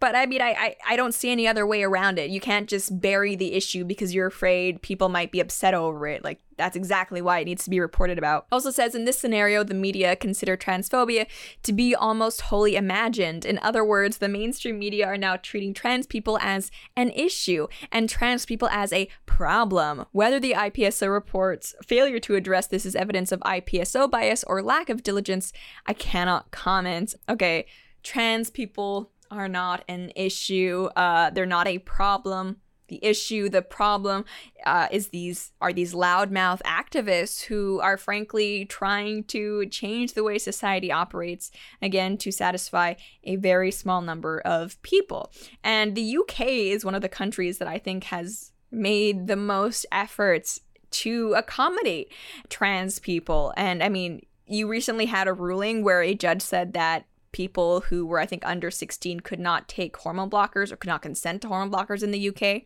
[0.01, 2.31] But I mean, I, I, I don't see any other way around it.
[2.31, 6.25] You can't just bury the issue because you're afraid people might be upset over it.
[6.25, 8.47] Like, that's exactly why it needs to be reported about.
[8.51, 11.27] Also says in this scenario, the media consider transphobia
[11.63, 13.45] to be almost wholly imagined.
[13.45, 18.09] In other words, the mainstream media are now treating trans people as an issue and
[18.09, 20.07] trans people as a problem.
[20.13, 24.89] Whether the IPSO reports failure to address this as evidence of IPSO bias or lack
[24.89, 25.53] of diligence,
[25.87, 27.15] I cannot comment.
[27.29, 27.67] Okay,
[28.03, 30.89] trans people are not an issue.
[30.97, 32.57] Uh, they're not a problem.
[32.89, 34.25] The issue, the problem,
[34.67, 40.39] uh, is these are these loudmouth activists who are frankly trying to change the way
[40.39, 45.31] society operates again to satisfy a very small number of people.
[45.63, 49.87] And the UK is one of the countries that I think has made the most
[49.93, 52.13] efforts to accommodate
[52.49, 53.55] trans people.
[53.57, 58.07] And I mean, you recently had a ruling where a judge said that people who
[58.07, 61.49] were, I think, under 16 could not take hormone blockers or could not consent to
[61.49, 62.63] hormone blockers in the UK,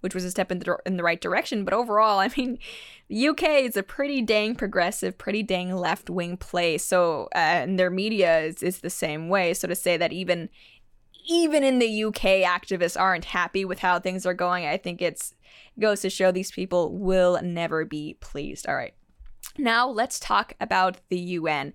[0.00, 1.64] which was a step in the, in the right direction.
[1.64, 2.58] But overall, I mean,
[3.08, 6.84] the UK is a pretty dang progressive, pretty dang left wing place.
[6.84, 9.54] So, uh, and their media is, is the same way.
[9.54, 10.48] So to say that even
[11.28, 14.64] even in the UK, activists aren't happy with how things are going.
[14.64, 15.34] I think it's
[15.78, 18.66] goes to show these people will never be pleased.
[18.68, 18.94] All right.
[19.58, 21.72] Now let's talk about the UN.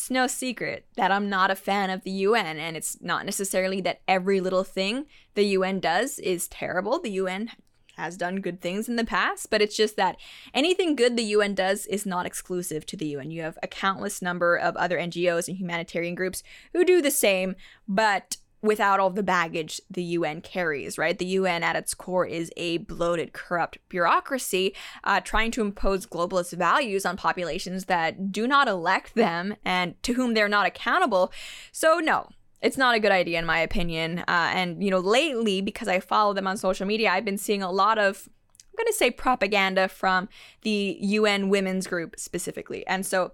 [0.00, 3.82] It's no secret that I'm not a fan of the UN, and it's not necessarily
[3.82, 6.98] that every little thing the UN does is terrible.
[6.98, 7.50] The UN
[7.96, 10.16] has done good things in the past, but it's just that
[10.54, 13.30] anything good the UN does is not exclusive to the UN.
[13.30, 17.54] You have a countless number of other NGOs and humanitarian groups who do the same,
[17.86, 21.18] but without all the baggage the UN carries, right?
[21.18, 26.52] The UN at its core is a bloated, corrupt bureaucracy uh, trying to impose globalist
[26.52, 31.32] values on populations that do not elect them and to whom they're not accountable.
[31.72, 32.30] So, no.
[32.62, 34.18] It's not a good idea, in my opinion.
[34.18, 37.62] Uh, and, you know, lately, because I follow them on social media, I've been seeing
[37.62, 38.28] a lot of
[38.70, 40.28] I'm going to say propaganda from
[40.60, 42.86] the UN Women's Group specifically.
[42.86, 43.32] And so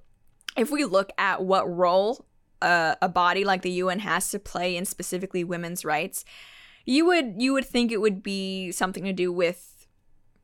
[0.56, 2.24] if we look at what role
[2.62, 6.24] a, a body like the UN has to play in specifically women's rights,
[6.84, 9.76] you would you would think it would be something to do with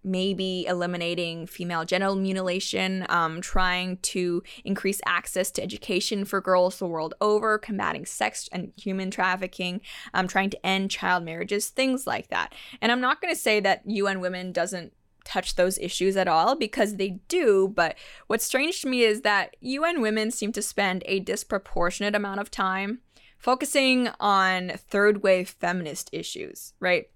[0.04, 6.86] maybe eliminating female genital mutilation, um, trying to increase access to education for girls the
[6.86, 9.80] world over, combating sex and human trafficking,
[10.14, 12.52] um, trying to end child marriages, things like that.
[12.80, 14.92] And I'm not going to say that UN Women doesn't
[15.24, 19.56] touch those issues at all because they do, but what's strange to me is that
[19.60, 23.00] UN women seem to spend a disproportionate amount of time
[23.38, 27.06] focusing on third wave feminist issues, right?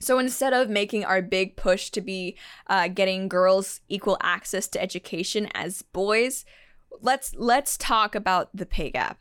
[0.00, 2.36] So instead of making our big push to be
[2.66, 6.44] uh, getting girls equal access to education as boys,
[7.00, 9.20] let's let's talk about the pay gap.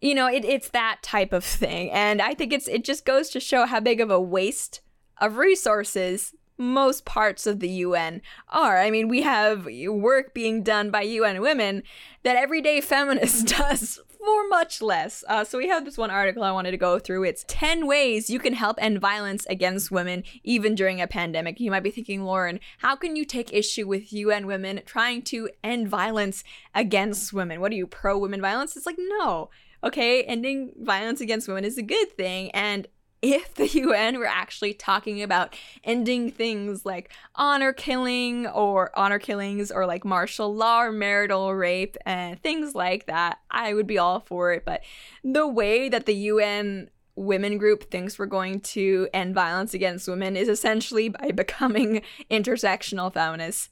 [0.00, 3.28] You know, it, it's that type of thing, and I think it's it just goes
[3.30, 4.80] to show how big of a waste
[5.20, 8.78] of resources most parts of the UN are.
[8.78, 11.82] I mean, we have work being done by UN women
[12.22, 15.24] that everyday feminist does for much less.
[15.28, 17.24] Uh, so we have this one article I wanted to go through.
[17.24, 21.58] It's 10 ways you can help end violence against women even during a pandemic.
[21.58, 25.50] You might be thinking, Lauren, how can you take issue with UN women trying to
[25.64, 27.60] end violence against women?
[27.60, 28.76] What are you pro women violence?
[28.76, 29.50] It's like, no.
[29.84, 32.86] Okay, ending violence against women is a good thing, and
[33.22, 39.70] if the UN were actually talking about ending things like honor killing or honor killings
[39.70, 44.20] or like martial law or marital rape and things like that, I would be all
[44.20, 44.64] for it.
[44.64, 44.82] But
[45.22, 50.36] the way that the UN women group thinks we're going to end violence against women
[50.36, 53.68] is essentially by becoming intersectional feminists.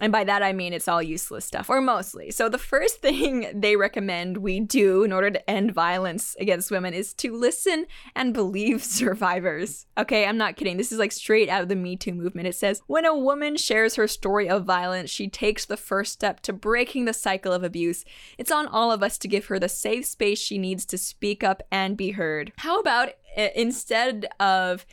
[0.00, 2.30] And by that I mean it's all useless stuff, or mostly.
[2.30, 6.94] So the first thing they recommend we do in order to end violence against women
[6.94, 9.86] is to listen and believe survivors.
[9.96, 10.76] Okay, I'm not kidding.
[10.76, 12.48] This is like straight out of the Me Too movement.
[12.48, 16.40] It says when a woman shares her story of violence, she takes the first step
[16.40, 18.04] to breaking the cycle of abuse.
[18.36, 21.42] It's on all of us to give her the safe space she needs to speak
[21.42, 22.52] up and be heard.
[22.58, 24.86] How about eh, instead of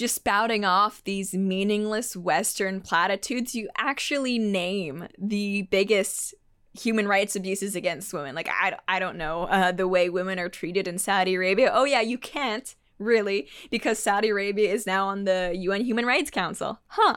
[0.00, 6.34] just spouting off these meaningless Western platitudes, you actually name the biggest
[6.72, 8.34] human rights abuses against women.
[8.34, 11.70] Like, I, I don't know, uh, the way women are treated in Saudi Arabia.
[11.70, 16.30] Oh, yeah, you can't, really, because Saudi Arabia is now on the UN Human Rights
[16.30, 16.80] Council.
[16.86, 17.16] Huh.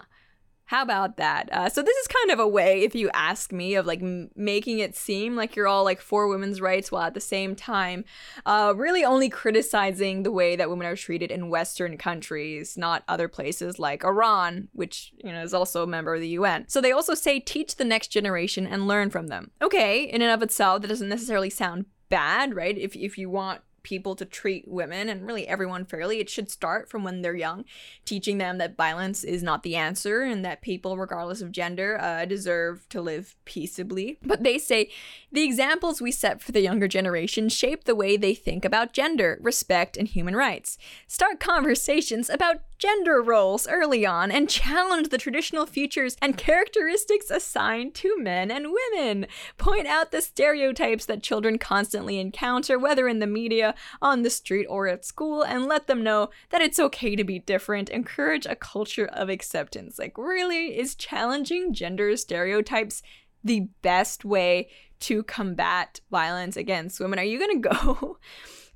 [0.66, 1.50] How about that?
[1.52, 4.30] Uh, so this is kind of a way, if you ask me, of like m-
[4.36, 8.06] making it seem like you're all like for women's rights while at the same time,
[8.46, 13.28] uh, really only criticizing the way that women are treated in Western countries, not other
[13.28, 16.68] places like Iran, which you know is also a member of the UN.
[16.70, 19.52] So they also say teach the next generation and learn from them.
[19.62, 22.78] Okay, in and of itself, that doesn't necessarily sound bad, right?
[22.78, 26.20] If if you want people to treat women and really everyone fairly.
[26.20, 27.66] It should start from when they're young,
[28.06, 32.26] teaching them that violence is not the answer and that people, regardless of gender, uh,
[32.26, 34.18] deserve to live peaceably.
[34.24, 34.90] But they say
[35.32, 39.38] the examples we set for the younger generation shape the way they think about gender,
[39.42, 40.78] respect, and human rights.
[41.08, 47.96] Start conversations about gender roles early on and challenge the traditional features and characteristics assigned
[47.96, 49.26] to men and women.
[49.58, 54.66] Point out the stereotypes that children constantly encounter, whether in the media, on the street,
[54.66, 57.88] or at school, and let them know that it's okay to be different.
[57.88, 59.98] Encourage a culture of acceptance.
[59.98, 63.02] Like, really, is challenging gender stereotypes
[63.46, 64.68] the best way
[65.00, 67.18] to combat violence against women?
[67.18, 68.18] Are you gonna go?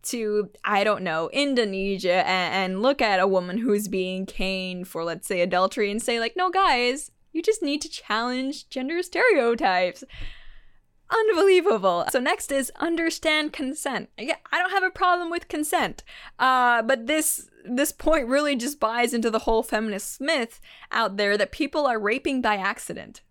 [0.09, 5.03] To, I don't know, Indonesia and, and look at a woman who's being caned for,
[5.03, 10.03] let's say, adultery and say, like, no, guys, you just need to challenge gender stereotypes.
[11.09, 12.05] Unbelievable.
[12.11, 14.09] So next is understand consent.
[14.17, 16.03] Yeah, I don't have a problem with consent,
[16.37, 20.59] uh, but this this point really just buys into the whole feminist myth
[20.91, 23.21] out there that people are raping by accident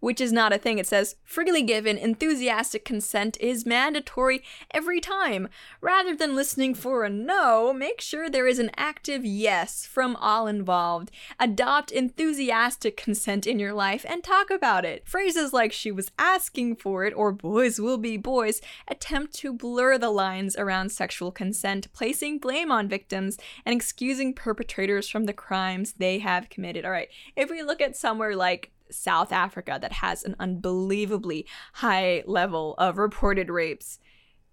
[0.00, 0.78] which is not a thing.
[0.78, 5.48] It says freely given enthusiastic consent is mandatory every time.
[5.80, 10.46] Rather than listening for a no, make sure there is an active yes from all
[10.46, 11.10] involved.
[11.38, 15.06] Adopt enthusiastic consent in your life and talk about it.
[15.06, 19.98] Phrases like she was asking for it or boys will be boys attempt to blur
[19.98, 25.94] the lines around sexual consent, placing blame on victims and excusing perpetrators from the crimes
[25.98, 26.84] they have committed.
[26.84, 32.22] All right, if we look at somewhere like South Africa that has an unbelievably high
[32.26, 33.98] level of reported rapes.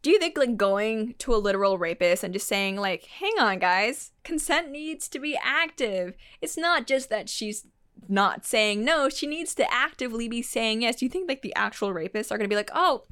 [0.01, 3.57] Do you think like going to a literal rapist and just saying like, "Hang on,
[3.57, 7.65] guys, consent needs to be active." It's not just that she's
[8.07, 10.97] not saying no, she needs to actively be saying yes.
[10.97, 13.05] Do you think like the actual rapists are going to be like, "Oh,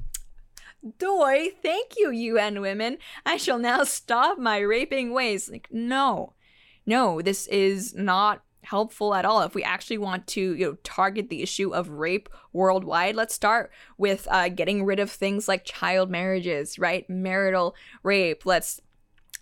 [0.98, 2.98] Doy, thank you, UN women.
[3.26, 6.34] I shall now stop my raping ways." Like, no.
[6.86, 9.42] No, this is not helpful at all.
[9.42, 13.70] If we actually want to you know target the issue of rape worldwide let's start
[13.98, 17.08] with uh, getting rid of things like child marriages right?
[17.08, 18.46] Marital rape.
[18.46, 18.80] Let's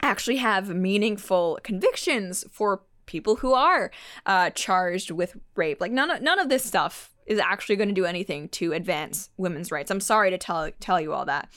[0.00, 3.90] actually have meaningful convictions for people who are
[4.26, 5.80] uh, charged with rape.
[5.80, 9.30] Like none of, none of this stuff is actually going to do anything to advance
[9.36, 9.90] women's rights.
[9.90, 11.48] I'm sorry to tell tell you all that.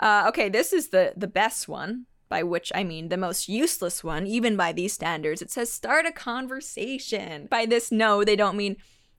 [0.00, 4.02] Uh, okay this is the the best one by which I mean the most useless
[4.02, 5.42] one, even by these standards.
[5.42, 7.46] It says start a conversation.
[7.46, 8.78] By this, no, they don't mean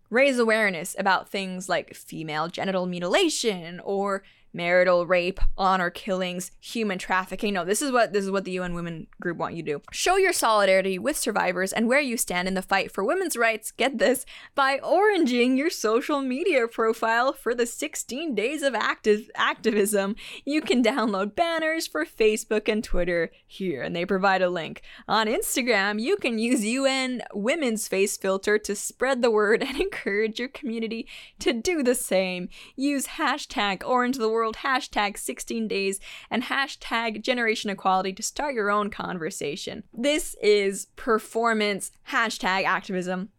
[0.10, 4.24] raise awareness about things like female genital mutilation or
[4.54, 7.54] marital rape, honor killings, human trafficking.
[7.54, 9.82] No, this is what this is what the UN Women Group want you to do.
[9.92, 13.72] Show your solidarity with survivors and where you stand in the fight for women's rights.
[13.72, 20.16] Get this by oranging your social media profile for the 16 days of active activism.
[20.46, 24.82] You can download banners for Facebook and Twitter here, and they provide a link.
[25.08, 30.40] On Instagram, you can use UN Women's Face Filter to spread the word and encourage
[30.40, 31.08] your community
[31.40, 32.50] to do the same.
[32.76, 38.54] Use hashtag Orange the World world, hashtag 16 days, and hashtag generation equality to start
[38.54, 39.84] your own conversation.
[39.94, 43.30] This is performance hashtag activism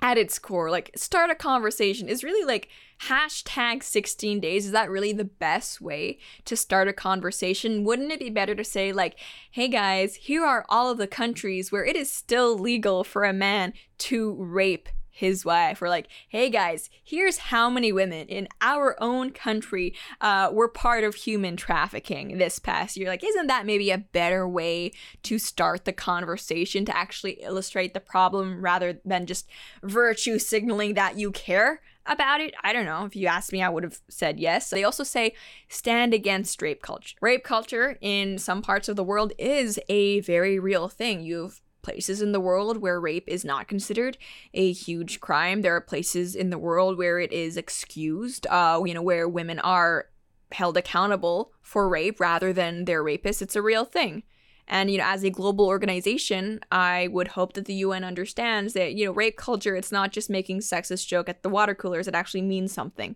[0.00, 0.70] at its core.
[0.70, 2.68] Like, start a conversation is really like
[3.08, 4.66] hashtag 16 days.
[4.66, 7.82] Is that really the best way to start a conversation?
[7.82, 9.18] Wouldn't it be better to say, like,
[9.50, 13.32] hey guys, here are all of the countries where it is still legal for a
[13.32, 15.80] man to rape his wife.
[15.80, 21.04] We're like, hey guys, here's how many women in our own country uh, were part
[21.04, 23.08] of human trafficking this past year.
[23.08, 28.00] Like, isn't that maybe a better way to start the conversation to actually illustrate the
[28.00, 29.48] problem rather than just
[29.82, 31.80] virtue signaling that you care?
[32.08, 32.54] about it.
[32.62, 33.04] I don't know.
[33.04, 34.70] If you asked me, I would have said yes.
[34.70, 35.34] They also say
[35.68, 37.16] stand against rape culture.
[37.20, 41.22] Rape culture in some parts of the world is a very real thing.
[41.22, 44.18] You've places in the world where rape is not considered
[44.52, 45.62] a huge crime.
[45.62, 49.60] There are places in the world where it is excused, uh, you know, where women
[49.60, 50.06] are
[50.50, 53.40] held accountable for rape rather than their rapists.
[53.40, 54.24] It's a real thing.
[54.66, 58.94] And, you know, as a global organization, I would hope that the UN understands that,
[58.94, 62.16] you know, rape culture, it's not just making sexist joke at the water coolers, it
[62.16, 63.14] actually means something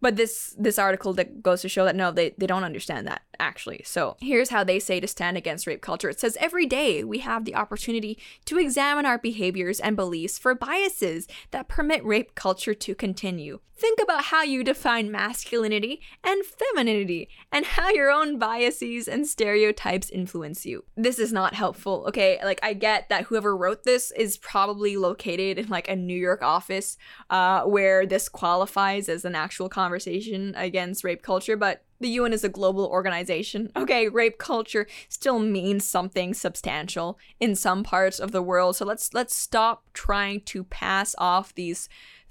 [0.00, 3.22] but this this article that goes to show that no they, they don't understand that
[3.38, 3.82] actually.
[3.84, 6.08] So here's how they say to stand against rape culture.
[6.08, 10.54] It says every day we have the opportunity to examine our behaviors and beliefs for
[10.54, 13.60] biases that permit rape culture to continue.
[13.78, 20.08] Think about how you define masculinity and femininity and how your own biases and stereotypes
[20.08, 20.84] influence you.
[20.96, 22.38] This is not helpful okay?
[22.42, 26.42] Like i get that whoever wrote this is probably located in like a new york
[26.42, 26.96] office
[27.30, 32.44] uh, where this qualifies as an actual conversation against rape culture, but the UN is
[32.44, 33.70] a global organization.
[33.76, 38.76] Okay, rape culture still means something substantial in some parts of the world.
[38.76, 41.88] So let's let's stop trying to pass off these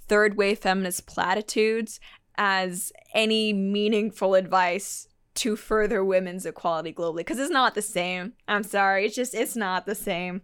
[0.08, 2.00] third wave feminist platitudes
[2.38, 8.34] as any meaningful advice to further women's equality globally because it's not the same.
[8.48, 10.42] I'm sorry, it's just it's not the same.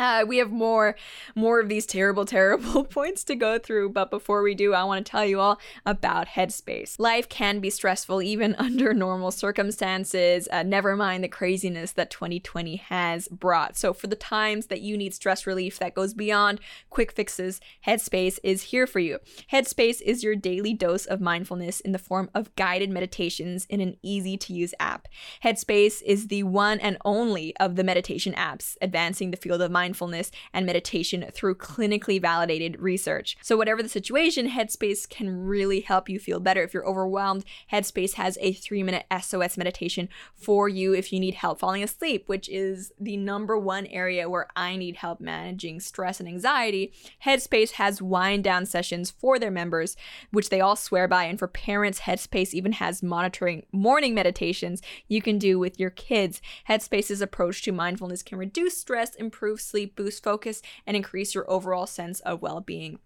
[0.00, 0.96] Uh, we have more
[1.36, 5.04] more of these terrible terrible points to go through but before we do i want
[5.04, 6.98] to tell you all about headspace.
[6.98, 10.48] Life can be stressful even under normal circumstances.
[10.50, 13.76] Uh, never mind the craziness that 2020 has brought.
[13.76, 18.38] So for the times that you need stress relief that goes beyond quick fixes headspace
[18.42, 19.18] is here for you.
[19.52, 23.96] Headspace is your daily dose of mindfulness in the form of guided meditations in an
[24.02, 25.08] easy to use app.
[25.44, 29.89] Headspace is the one and only of the meditation apps advancing the field of mindfulness
[29.90, 33.36] mindfulness and meditation through clinically validated research.
[33.42, 36.62] So, whatever the situation, Headspace can really help you feel better.
[36.62, 41.34] If you're overwhelmed, Headspace has a three minute SOS meditation for you if you need
[41.34, 46.20] help falling asleep, which is the number one area where I need help managing stress
[46.20, 46.92] and anxiety.
[47.24, 49.96] Headspace has wind down sessions for their members,
[50.30, 51.24] which they all swear by.
[51.24, 56.40] And for parents, Headspace even has monitoring morning meditations you can do with your kids.
[56.68, 61.86] Headspace's approach to mindfulness can reduce stress, improve sleep boost focus, and increase your overall
[61.86, 62.98] sense of well being.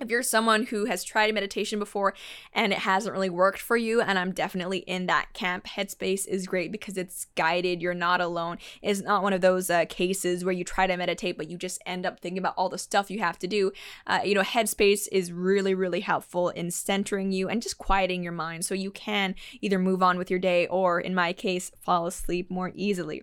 [0.00, 2.14] If you're someone who has tried meditation before
[2.52, 6.48] and it hasn't really worked for you, and I'm definitely in that camp, Headspace is
[6.48, 7.80] great because it's guided.
[7.80, 8.58] You're not alone.
[8.82, 11.80] It's not one of those uh, cases where you try to meditate, but you just
[11.86, 13.70] end up thinking about all the stuff you have to do.
[14.04, 18.32] Uh, you know, Headspace is really, really helpful in centering you and just quieting your
[18.32, 22.08] mind so you can either move on with your day or, in my case, fall
[22.08, 23.22] asleep more easily.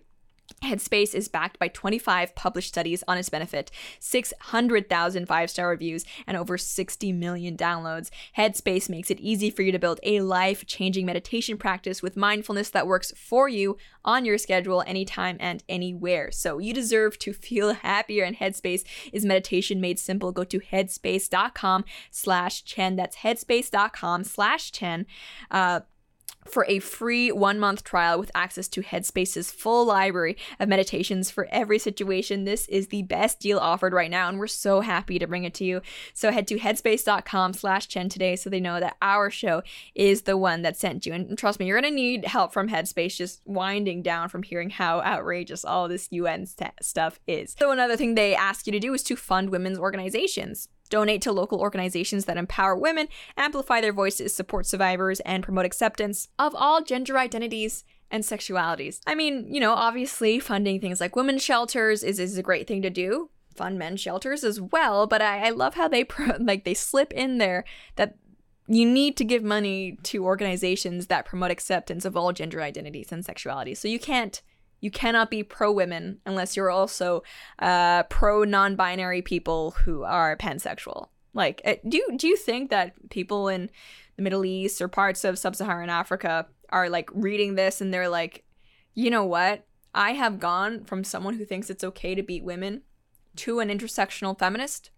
[0.62, 6.36] Headspace is backed by 25 published studies on its benefit, 600,000 five star reviews, and
[6.36, 8.10] over 60 million downloads.
[8.36, 12.70] Headspace makes it easy for you to build a life changing meditation practice with mindfulness
[12.70, 16.30] that works for you on your schedule anytime and anywhere.
[16.30, 20.32] So you deserve to feel happier, and Headspace is meditation made simple.
[20.32, 22.96] Go to headspace.com slash Chen.
[22.96, 25.06] That's headspace.com slash Chen.
[25.50, 25.80] Uh,
[26.46, 31.48] for a free one month trial with access to Headspace's full library of meditations for
[31.50, 32.44] every situation.
[32.44, 35.54] This is the best deal offered right now, and we're so happy to bring it
[35.54, 35.82] to you.
[36.14, 39.62] So head to headspace.com slash Chen today so they know that our show
[39.94, 41.12] is the one that sent you.
[41.12, 44.70] And trust me, you're going to need help from Headspace just winding down from hearing
[44.70, 47.54] how outrageous all this UN st- stuff is.
[47.58, 51.32] So another thing they ask you to do is to fund women's organizations donate to
[51.32, 56.84] local organizations that empower women, amplify their voices, support survivors, and promote acceptance of all
[56.84, 59.00] gender identities and sexualities.
[59.06, 62.82] I mean, you know, obviously funding things like women's shelters is, is a great thing
[62.82, 63.30] to do.
[63.56, 67.10] Fund men's shelters as well, but I, I love how they pro- like they slip
[67.14, 67.64] in there
[67.96, 68.16] that
[68.68, 73.24] you need to give money to organizations that promote acceptance of all gender identities and
[73.24, 73.78] sexualities.
[73.78, 74.42] So you can't
[74.82, 77.22] you cannot be pro women unless you're also
[77.60, 81.08] uh, pro non binary people who are pansexual.
[81.32, 83.70] Like, uh, do you, do you think that people in
[84.16, 88.08] the Middle East or parts of sub Saharan Africa are like reading this and they're
[88.08, 88.44] like,
[88.92, 89.64] you know what?
[89.94, 92.82] I have gone from someone who thinks it's okay to beat women
[93.36, 94.90] to an intersectional feminist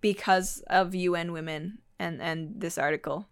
[0.00, 3.28] because of UN Women and, and this article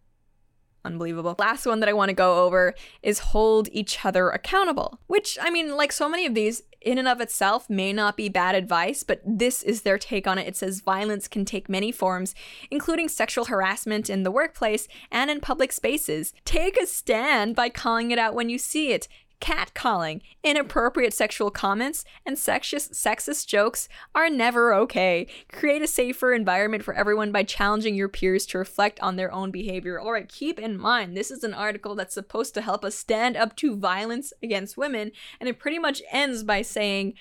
[0.85, 1.35] unbelievable.
[1.39, 5.51] Last one that I want to go over is hold each other accountable, which, I
[5.51, 9.03] mean, like so many of these, in and of itself may not be bad advice,
[9.03, 10.49] but this is their take on it.
[10.49, 12.35] It says violence can take many forms,
[12.71, 16.33] including sexual harassment in the workplace and in public spaces.
[16.45, 19.09] Take a stand by calling it out when you see it
[19.41, 25.27] catcalling, inappropriate sexual comments, and sexist, sexist jokes are never okay.
[25.51, 29.51] Create a safer environment for everyone by challenging your peers to reflect on their own
[29.51, 29.99] behavior.
[29.99, 33.37] All right, keep in mind, this is an article that's supposed to help us stand
[33.37, 37.15] up to violence against women, and it pretty much ends by saying,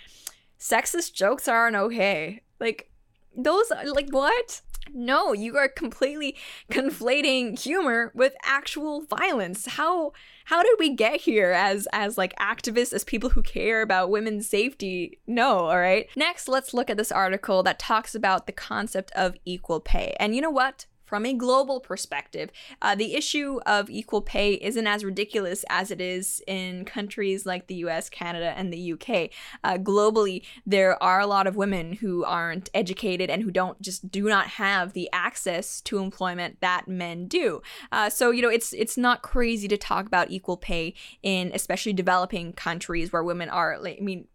[0.60, 2.42] sexist jokes aren't okay.
[2.60, 2.90] Like,
[3.36, 4.62] those, like, what?
[4.94, 6.36] No, you are completely
[6.72, 9.66] conflating humor with actual violence.
[9.66, 10.14] How
[10.46, 14.50] how did we get here as as like activists as people who care about women's
[14.50, 15.20] safety?
[15.28, 16.08] No, all right.
[16.16, 20.16] Next, let's look at this article that talks about the concept of equal pay.
[20.20, 20.86] And you know what?
[21.10, 22.52] From a global perspective,
[22.84, 27.66] uh, the issue of equal pay isn't as ridiculous as it is in countries like
[27.66, 29.32] the US, Canada, and the UK.
[29.64, 34.12] Uh, globally, there are a lot of women who aren't educated and who don't just
[34.12, 37.64] do not have the access to employment that men do.
[37.92, 40.94] Uh, so, you know, it's it's not crazy to talk about equal pay
[41.24, 44.28] in especially developing countries where women are, I mean,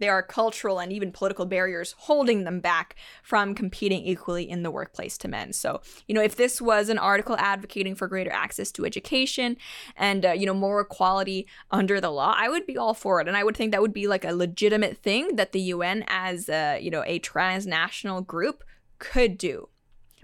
[0.00, 4.70] there are cultural and even political barriers holding them back from competing equally in the
[4.70, 5.52] workplace to men.
[5.52, 9.56] So, you know, if this was an article advocating for greater access to education
[9.96, 13.28] and, uh, you know, more equality under the law, I would be all for it.
[13.28, 16.48] And I would think that would be like a legitimate thing that the UN, as,
[16.48, 18.64] uh, you know, a transnational group,
[18.98, 19.68] could do.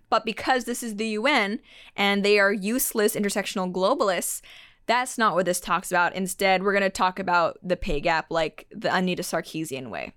[0.08, 1.60] But because this is the UN
[1.96, 4.40] and they are useless intersectional globalists,
[4.86, 6.14] that's not what this talks about.
[6.14, 10.12] Instead, we're going to talk about the pay gap like the Anita Sarkeesian way.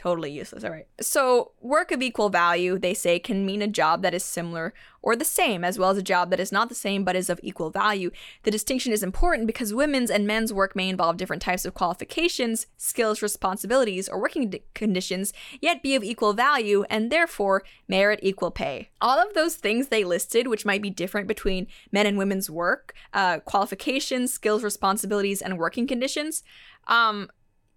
[0.00, 0.64] Totally useless.
[0.64, 0.86] All right.
[1.02, 4.72] So, work of equal value, they say, can mean a job that is similar
[5.02, 7.28] or the same, as well as a job that is not the same but is
[7.28, 8.10] of equal value.
[8.44, 12.66] The distinction is important because women's and men's work may involve different types of qualifications,
[12.78, 18.50] skills, responsibilities, or working d- conditions, yet be of equal value and therefore merit equal
[18.50, 18.88] pay.
[19.02, 22.94] All of those things they listed, which might be different between men and women's work,
[23.12, 26.42] uh, qualifications, skills, responsibilities, and working conditions,
[26.86, 27.28] um,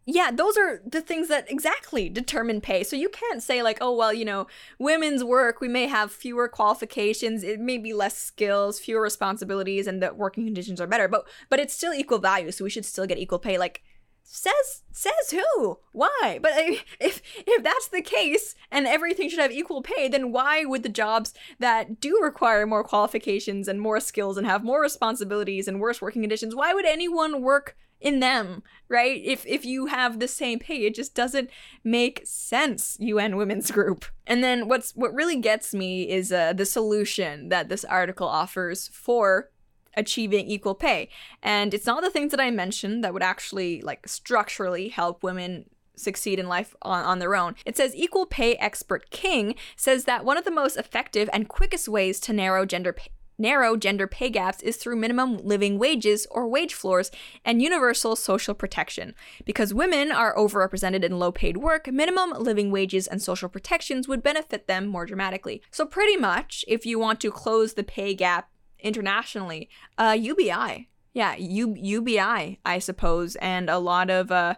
[0.05, 2.83] yeah, those are the things that exactly determine pay.
[2.83, 4.47] So you can't say like, oh well, you know,
[4.77, 10.01] women's work we may have fewer qualifications, it may be less skills, fewer responsibilities, and
[10.01, 13.05] the working conditions are better, but but it's still equal value, so we should still
[13.05, 13.57] get equal pay.
[13.57, 13.83] Like
[14.25, 19.51] says says who why but eh, if if that's the case and everything should have
[19.51, 24.37] equal pay then why would the jobs that do require more qualifications and more skills
[24.37, 29.21] and have more responsibilities and worse working conditions why would anyone work in them, right?
[29.23, 31.49] If if you have the same pay, it just doesn't
[31.83, 34.05] make sense, UN Women's Group.
[34.27, 38.89] And then what's what really gets me is uh, the solution that this article offers
[38.89, 39.49] for
[39.95, 41.09] achieving equal pay.
[41.41, 45.65] And it's not the things that I mentioned that would actually like structurally help women
[45.95, 47.55] succeed in life on, on their own.
[47.65, 51.87] It says equal pay expert King says that one of the most effective and quickest
[51.87, 56.47] ways to narrow gender pay narrow gender pay gaps is through minimum living wages or
[56.47, 57.11] wage floors
[57.43, 59.15] and universal social protection.
[59.45, 64.23] Because women are overrepresented in low paid work, minimum living wages and social protections would
[64.23, 65.61] benefit them more dramatically.
[65.71, 70.89] So, pretty much, if you want to close the pay gap internationally, uh, UBI.
[71.13, 74.55] Yeah, U- UBI, I suppose, and a lot of uh,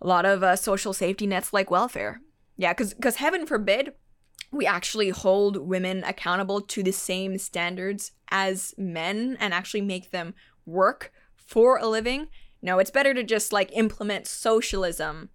[0.00, 2.20] a lot of uh, social safety nets like welfare.
[2.56, 3.92] Yeah, because because heaven forbid
[4.52, 10.34] we actually hold women accountable to the same standards as men and actually make them
[10.66, 12.28] work for a living.
[12.60, 15.30] No, it's better to just like implement socialism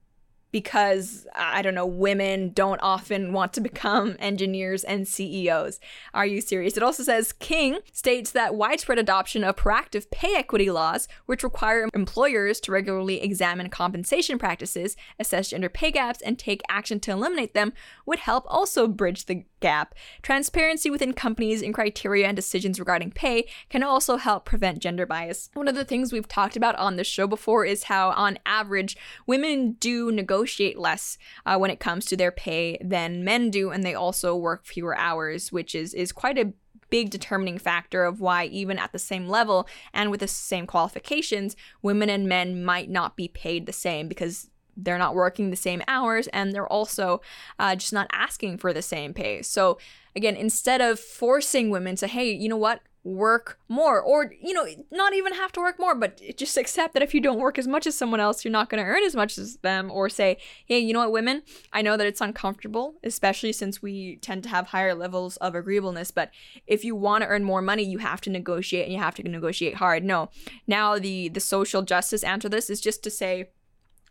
[0.52, 5.80] because I don't know, women don't often want to become engineers and CEOs.
[6.14, 6.78] Are you serious?
[6.78, 11.90] It also says King states that widespread adoption of proactive pay equity laws, which require
[11.94, 17.54] employers to regularly examine compensation practices, assess gender pay gaps, and take action to eliminate
[17.54, 17.74] them,
[18.06, 19.96] would help also bridge the gap.
[20.22, 25.50] Transparency within companies and criteria and decisions regarding pay can also help prevent gender bias.
[25.54, 28.98] One of the things we've talked about on this show before is how, on average,
[29.26, 33.84] women do negotiate less uh, when it comes to their pay than men do, and
[33.84, 36.54] they also work fewer hours, which is is quite a
[36.90, 41.56] big determining factor of why, even at the same level and with the same qualifications,
[41.82, 45.82] women and men might not be paid the same because they're not working the same
[45.88, 47.20] hours and they're also
[47.60, 49.42] uh, just not asking for the same pay.
[49.42, 49.78] So,
[50.16, 54.68] again, instead of forcing women to, hey, you know what, work more, or, you know,
[54.92, 57.66] not even have to work more, but just accept that if you don't work as
[57.66, 60.38] much as someone else, you're not going to earn as much as them, or say,
[60.66, 64.50] hey, you know what, women, I know that it's uncomfortable, especially since we tend to
[64.50, 66.32] have higher levels of agreeableness, but
[66.66, 69.24] if you want to earn more money, you have to negotiate and you have to
[69.24, 70.04] negotiate hard.
[70.04, 70.30] No.
[70.68, 73.52] Now, the, the social justice answer to this is just to say,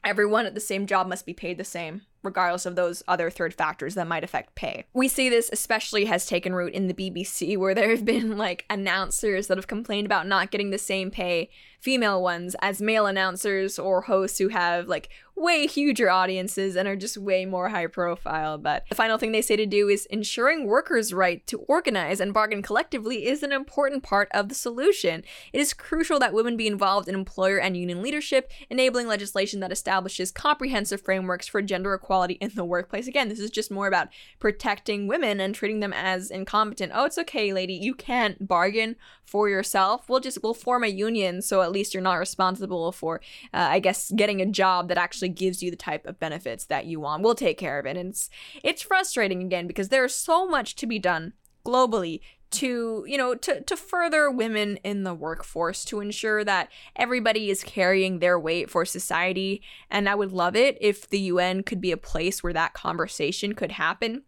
[0.06, 3.54] everyone at the same job must be paid the same regardless of those other third
[3.54, 4.84] factors that might affect pay.
[4.92, 8.66] We see this especially has taken root in the BBC, where there have been like
[8.68, 11.48] announcers that have complained about not getting the same pay,
[11.80, 16.96] female ones, as male announcers or hosts who have like way huger audiences and are
[16.96, 18.56] just way more high profile.
[18.58, 22.32] But the final thing they say to do is ensuring workers' right to organize and
[22.32, 25.22] bargain collectively is an important part of the solution.
[25.52, 29.72] It is crucial that women be involved in employer and union leadership, enabling legislation that
[29.72, 33.06] establishes comprehensive frameworks for gender equality equality in the workplace.
[33.06, 34.08] Again, this is just more about
[34.38, 36.92] protecting women and treating them as incompetent.
[36.94, 40.08] Oh, it's okay, lady, you can't bargain for yourself.
[40.08, 43.20] We'll just we'll form a union so at least you're not responsible for,
[43.52, 46.86] uh, I guess, getting a job that actually gives you the type of benefits that
[46.86, 47.22] you want.
[47.22, 47.96] We'll take care of it.
[47.96, 48.30] And it's
[48.62, 51.34] it's frustrating again because there's so much to be done
[51.66, 57.50] globally to you know to to further women in the workforce to ensure that everybody
[57.50, 59.62] is carrying their weight for society.
[59.90, 63.54] And i would love it if the un could be a place where that conversation
[63.54, 64.22] could happen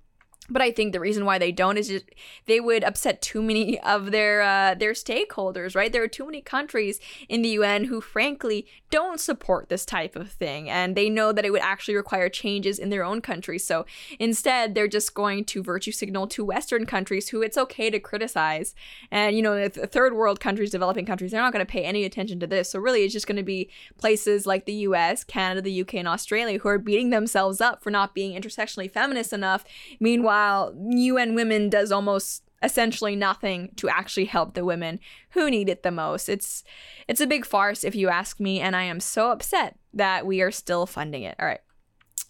[0.51, 2.07] but I think the reason why they don't is just
[2.47, 5.93] they would upset too many of their uh, their stakeholders, right?
[5.93, 10.31] There are too many countries in the UN who, frankly, don't support this type of
[10.31, 13.65] thing, and they know that it would actually require changes in their own countries.
[13.65, 13.85] So
[14.19, 18.75] instead, they're just going to virtue signal to Western countries who it's okay to criticize,
[19.11, 22.05] and you know, the third world countries, developing countries, they're not going to pay any
[22.05, 22.71] attention to this.
[22.71, 23.69] So really, it's just going to be
[23.99, 27.91] places like the U.S., Canada, the U.K., and Australia who are beating themselves up for
[27.91, 29.65] not being intersectionally feminist enough.
[30.01, 35.69] Meanwhile while UN Women does almost essentially nothing to actually help the women who need
[35.69, 36.29] it the most.
[36.29, 36.63] It's
[37.09, 40.41] it's a big farce if you ask me and I am so upset that we
[40.41, 41.37] are still funding it.
[41.41, 41.61] All right.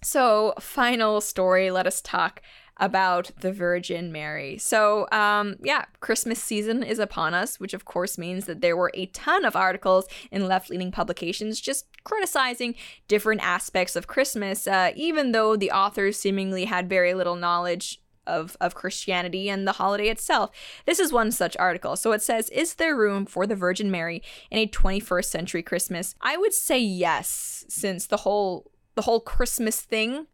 [0.03, 2.41] So, final story, let us talk
[2.79, 4.59] about the Virgin Mary.
[4.59, 8.93] So, um, yeah, Christmas season is upon us, which of course means that there were
[8.95, 12.75] a ton of articles in left leaning publications just criticizing
[13.09, 18.57] different aspects of Christmas, uh, even though the authors seemingly had very little knowledge of,
[18.61, 20.51] of Christianity and the holiday itself.
[20.87, 21.97] This is one such article.
[21.97, 26.15] So it says, Is there room for the Virgin Mary in a 21st century Christmas?
[26.21, 30.27] I would say yes, since the whole the whole Christmas thing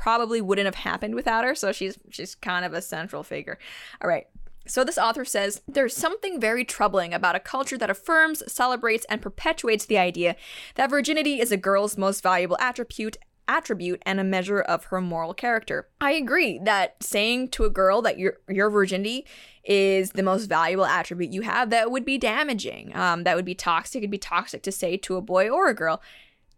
[0.00, 1.54] probably wouldn't have happened without her.
[1.54, 3.58] So she's she's kind of a central figure.
[4.02, 4.26] All right.
[4.66, 9.20] So this author says there's something very troubling about a culture that affirms, celebrates, and
[9.20, 10.36] perpetuates the idea
[10.76, 15.34] that virginity is a girl's most valuable attribute attribute and a measure of her moral
[15.34, 15.88] character.
[16.00, 19.26] I agree that saying to a girl that your your virginity
[19.64, 22.96] is the most valuable attribute you have that would be damaging.
[22.96, 23.98] Um, that would be toxic.
[23.98, 26.00] It'd be toxic to say to a boy or a girl.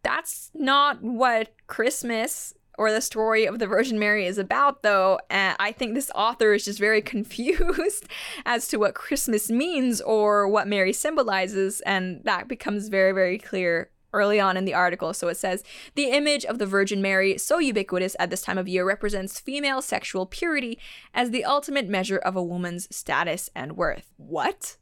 [0.05, 5.19] That's not what Christmas or the story of the Virgin Mary is about, though.
[5.31, 8.07] And I think this author is just very confused
[8.45, 13.91] as to what Christmas means or what Mary symbolizes, and that becomes very, very clear
[14.13, 15.15] early on in the article.
[15.15, 15.65] So it says
[15.95, 19.81] the image of the Virgin Mary, so ubiquitous at this time of year, represents female
[19.81, 20.79] sexual purity
[21.15, 24.13] as the ultimate measure of a woman's status and worth.
[24.17, 24.77] What?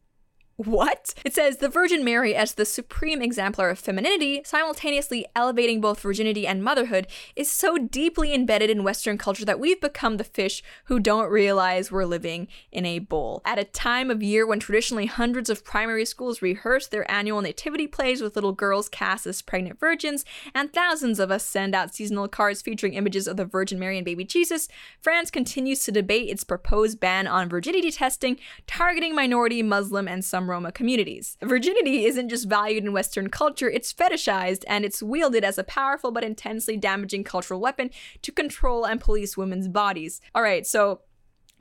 [0.67, 1.15] What?
[1.25, 6.47] It says the Virgin Mary as the supreme exemplar of femininity, simultaneously elevating both virginity
[6.47, 11.01] and motherhood, is so deeply embedded in Western culture that we've become the fish who
[11.01, 13.41] don't realize we're living in a bowl.
[13.47, 17.87] At a time of year when traditionally hundreds of primary schools rehearse their annual nativity
[17.87, 22.29] plays with little girls cast as pregnant virgins, and thousands of us send out seasonal
[22.29, 24.69] cards featuring images of the Virgin Mary and baby Jesus,
[25.01, 30.50] France continues to debate its proposed ban on virginity testing, targeting minority, Muslim, and some
[30.51, 31.37] Roma communities.
[31.41, 36.11] Virginity isn't just valued in Western culture, it's fetishized and it's wielded as a powerful
[36.11, 37.91] but intensely damaging cultural weapon
[38.23, 40.21] to control and police women's bodies.
[40.35, 41.01] All right, so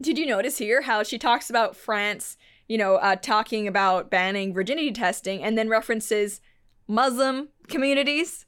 [0.02, 2.38] did you notice here how she talks about France,
[2.68, 6.42] you know, uh, talking about banning virginity testing and then references
[6.88, 8.46] Muslim communities?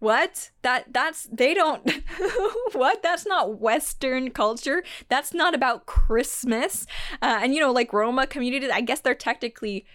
[0.00, 0.50] What?
[0.62, 1.88] That that's they don't
[2.72, 3.02] what?
[3.02, 4.82] That's not western culture.
[5.08, 6.86] That's not about christmas.
[7.22, 9.86] Uh, and you know like roma communities i guess they're technically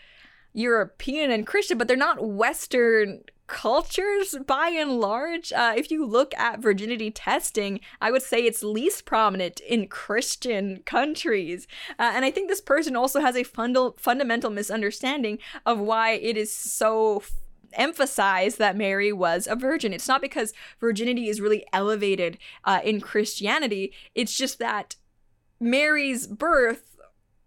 [0.54, 5.54] european and christian but they're not western cultures by and large.
[5.54, 10.82] Uh, if you look at virginity testing i would say it's least prominent in christian
[10.86, 11.68] countries.
[12.00, 16.38] Uh, and i think this person also has a funda- fundamental misunderstanding of why it
[16.38, 17.22] is so
[17.76, 19.94] emphasize that Mary was a virgin.
[19.94, 24.96] It's not because virginity is really elevated uh, in Christianity, it's just that
[25.60, 26.98] Mary's birth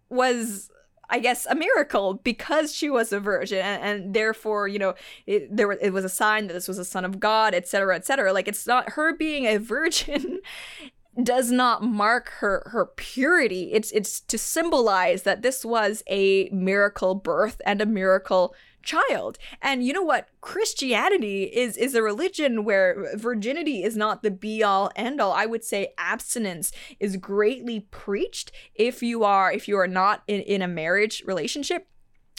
[0.09, 0.69] was
[1.09, 4.93] I guess a miracle because she was a virgin, and, and therefore, you know,
[5.25, 8.31] it, there it was a sign that this was a son of God, etc., etc.
[8.31, 10.39] Like it's not her being a virgin
[11.23, 13.73] does not mark her her purity.
[13.73, 18.53] It's it's to symbolize that this was a miracle birth and a miracle
[18.89, 19.37] child.
[19.61, 20.27] And you know what?
[20.41, 25.33] Christianity is is a religion where virginity is not the be all end all.
[25.33, 30.41] I would say abstinence is greatly preached if you are if you are not in,
[30.41, 31.87] in a marriage relationship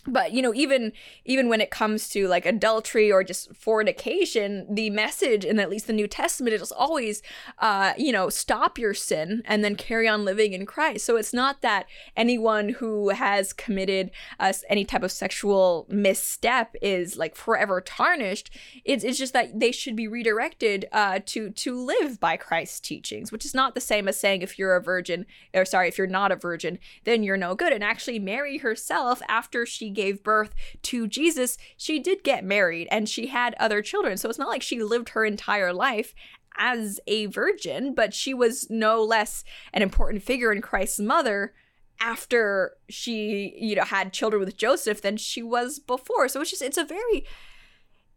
[0.06, 0.92] but you know even
[1.24, 5.86] even when it comes to like adultery or just fornication the message in at least
[5.86, 7.22] the new testament is always
[7.58, 11.04] uh you know stop your sin and then carry on living in christ.
[11.04, 11.86] So it's not that
[12.16, 18.50] anyone who has committed uh, any type of sexual misstep is like forever tarnished.
[18.84, 23.32] It's, it's just that they should be redirected uh to to live by christ's teachings
[23.32, 26.06] which is not the same as saying if you're a virgin or sorry if you're
[26.06, 27.72] not a virgin then you're no good.
[27.72, 33.08] And actually mary herself after she gave birth to Jesus, she did get married and
[33.08, 34.16] she had other children.
[34.16, 36.14] So it's not like she lived her entire life
[36.56, 41.52] as a virgin, but she was no less an important figure in Christ's mother
[42.00, 46.28] after she, you know, had children with Joseph than she was before.
[46.28, 47.26] So it's just it's a very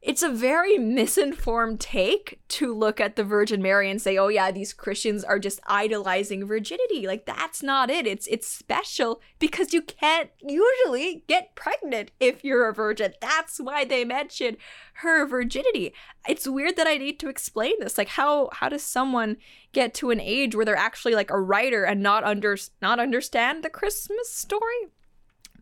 [0.03, 4.51] it's a very misinformed take to look at the Virgin Mary and say, "Oh yeah,
[4.51, 8.05] these Christians are just idolizing virginity." Like that's not it.
[8.05, 13.13] It's it's special because you can't usually get pregnant if you're a virgin.
[13.21, 14.57] That's why they mention
[14.95, 15.93] her virginity.
[16.27, 17.97] It's weird that I need to explain this.
[17.97, 19.37] Like how how does someone
[19.71, 23.63] get to an age where they're actually like a writer and not under not understand
[23.63, 24.89] the Christmas story?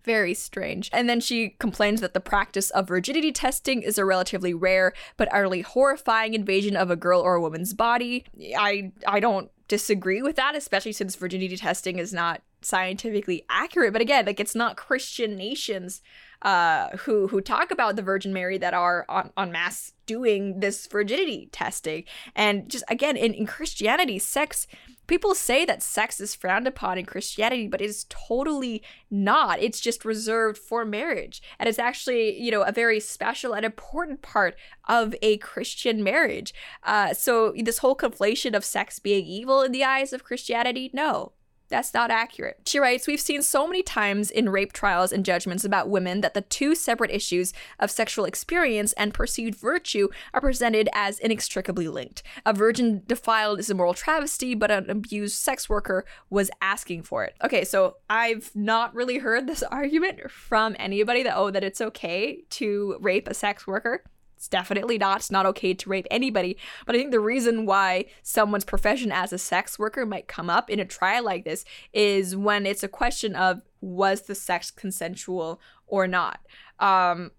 [0.03, 0.89] Very strange.
[0.91, 5.31] And then she complains that the practice of virginity testing is a relatively rare but
[5.31, 8.25] utterly horrifying invasion of a girl or a woman's body.
[8.57, 13.93] I I don't disagree with that, especially since virginity testing is not scientifically accurate.
[13.93, 16.01] But again, like it's not Christian nations
[16.41, 20.87] uh, who who talk about the Virgin Mary that are on, on mass doing this
[20.87, 22.03] virginity testing.
[22.35, 24.67] And just again, in, in Christianity, sex
[25.11, 29.61] people say that sex is frowned upon in Christianity, but it is totally not.
[29.61, 31.41] It's just reserved for marriage.
[31.59, 34.55] And it's actually, you know, a very special and important part
[34.87, 36.53] of a Christian marriage.
[36.83, 41.33] Uh, so this whole conflation of sex being evil in the eyes of Christianity, no,
[41.71, 42.59] that's not accurate.
[42.65, 46.33] She writes We've seen so many times in rape trials and judgments about women that
[46.33, 52.23] the two separate issues of sexual experience and perceived virtue are presented as inextricably linked.
[52.45, 57.23] A virgin defiled is a moral travesty, but an abused sex worker was asking for
[57.23, 57.35] it.
[57.43, 62.43] Okay, so I've not really heard this argument from anybody that, oh, that it's okay
[62.51, 64.03] to rape a sex worker.
[64.41, 65.17] It's definitely not.
[65.17, 66.57] It's not okay to rape anybody.
[66.87, 70.67] But I think the reason why someone's profession as a sex worker might come up
[70.67, 71.63] in a trial like this
[71.93, 76.39] is when it's a question of was the sex consensual or not.
[76.79, 77.29] Um,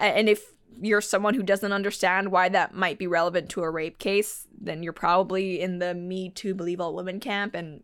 [0.00, 3.98] and if you're someone who doesn't understand why that might be relevant to a rape
[3.98, 7.82] case, then you're probably in the Me Too Believe All Women camp, and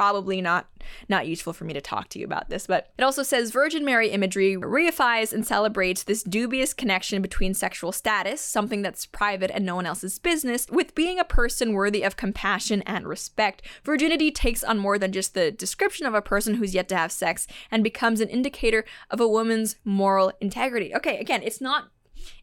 [0.00, 0.66] probably not
[1.10, 3.84] not useful for me to talk to you about this but it also says virgin
[3.84, 9.66] mary imagery reifies and celebrates this dubious connection between sexual status something that's private and
[9.66, 13.60] no one else's business with being a person worthy of compassion and respect.
[13.84, 17.12] Virginity takes on more than just the description of a person who's yet to have
[17.12, 20.94] sex and becomes an indicator of a woman's moral integrity.
[20.94, 21.90] Okay again it's not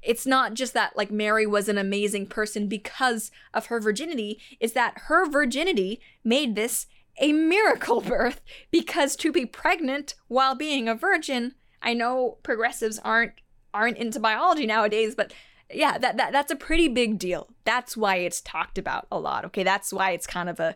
[0.01, 4.73] it's not just that like Mary was an amazing person because of her virginity, is
[4.73, 6.87] that her virginity made this
[7.19, 8.41] a miracle birth
[8.71, 13.33] because to be pregnant while being a virgin, I know progressives aren't
[13.73, 15.33] aren't into biology nowadays, but
[15.71, 17.49] yeah, that, that that's a pretty big deal.
[17.65, 19.45] That's why it's talked about a lot.
[19.45, 20.75] Okay, that's why it's kind of a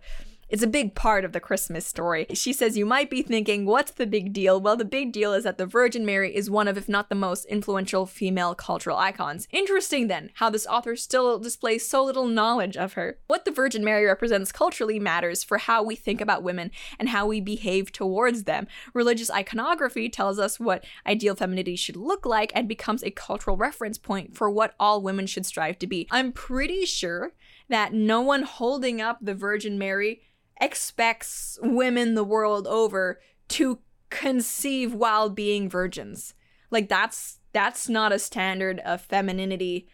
[0.52, 2.28] it's a big part of the Christmas story.
[2.34, 4.60] She says you might be thinking, what's the big deal?
[4.60, 7.16] Well, the big deal is that the Virgin Mary is one of, if not the
[7.16, 9.47] most influential female cultural icons.
[9.52, 13.18] Interesting then, how this author still displays so little knowledge of her.
[13.28, 17.26] What the Virgin Mary represents culturally matters for how we think about women and how
[17.26, 18.68] we behave towards them.
[18.93, 23.97] Religious iconography tells us what ideal femininity should look like and becomes a cultural reference
[23.97, 26.10] point for what all women should strive to be.
[26.12, 27.32] I'm pretty sure
[27.70, 30.22] that no one holding up the Virgin Mary
[30.60, 33.80] expects women the world over to
[34.10, 36.34] conceive while being virgins.
[36.70, 39.88] Like that's that's not a standard of femininity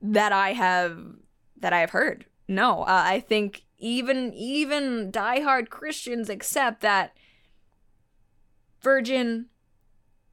[0.00, 0.98] that I have
[1.58, 2.26] that I have heard.
[2.48, 7.16] No, uh, I think even even diehard Christians accept that
[8.80, 9.46] virgin,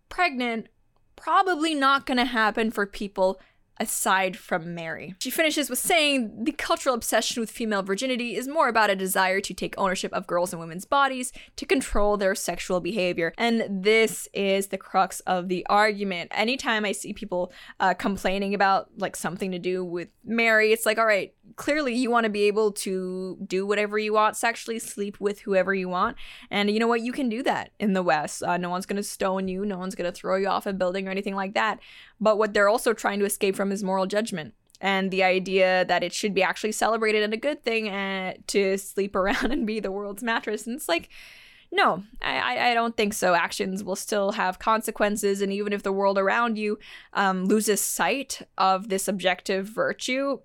[0.10, 0.68] pregnant,
[1.16, 3.39] probably not going to happen for people
[3.80, 5.15] aside from Mary.
[5.19, 9.39] She finishes with saying the cultural obsession with female virginity is more about a desire
[9.41, 13.34] to take ownership of girls' and women's bodies to control their sexual behavior.
[13.38, 16.32] And this is the crux of the argument.
[16.34, 20.97] Anytime I see people uh, complaining about like something to do with Mary, it's like,
[20.97, 25.19] all right, clearly you want to be able to do whatever you want sexually, sleep
[25.19, 26.17] with whoever you want.
[26.49, 27.01] And you know what?
[27.01, 28.43] You can do that in the West.
[28.43, 30.73] Uh, no one's going to stone you, no one's going to throw you off a
[30.73, 31.80] building or anything like that.
[32.22, 36.03] But what they're also trying to escape from is moral judgment and the idea that
[36.03, 39.80] it should be actually celebrated and a good thing uh, to sleep around and be
[39.80, 40.65] the world's mattress.
[40.65, 41.09] And it's like,
[41.72, 43.36] no, I, I don't think so.
[43.36, 46.80] Actions will still have consequences, and even if the world around you
[47.13, 50.39] um, loses sight of this objective virtue,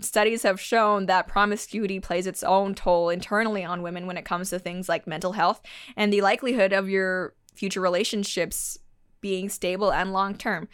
[0.00, 4.50] studies have shown that promiscuity plays its own toll internally on women when it comes
[4.50, 5.60] to things like mental health
[5.96, 8.78] and the likelihood of your future relationships
[9.20, 10.68] being stable and long term.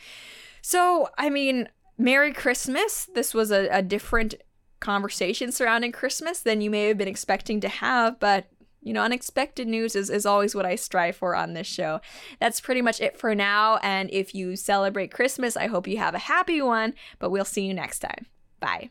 [0.67, 3.07] So, I mean, Merry Christmas.
[3.15, 4.35] This was a, a different
[4.81, 8.47] conversation surrounding Christmas than you may have been expecting to have, but
[8.81, 12.01] you know, unexpected news is, is always what I strive for on this show.
[12.41, 13.79] That's pretty much it for now.
[13.83, 17.67] And if you celebrate Christmas, I hope you have a happy one, but we'll see
[17.67, 18.25] you next time.
[18.59, 18.91] Bye.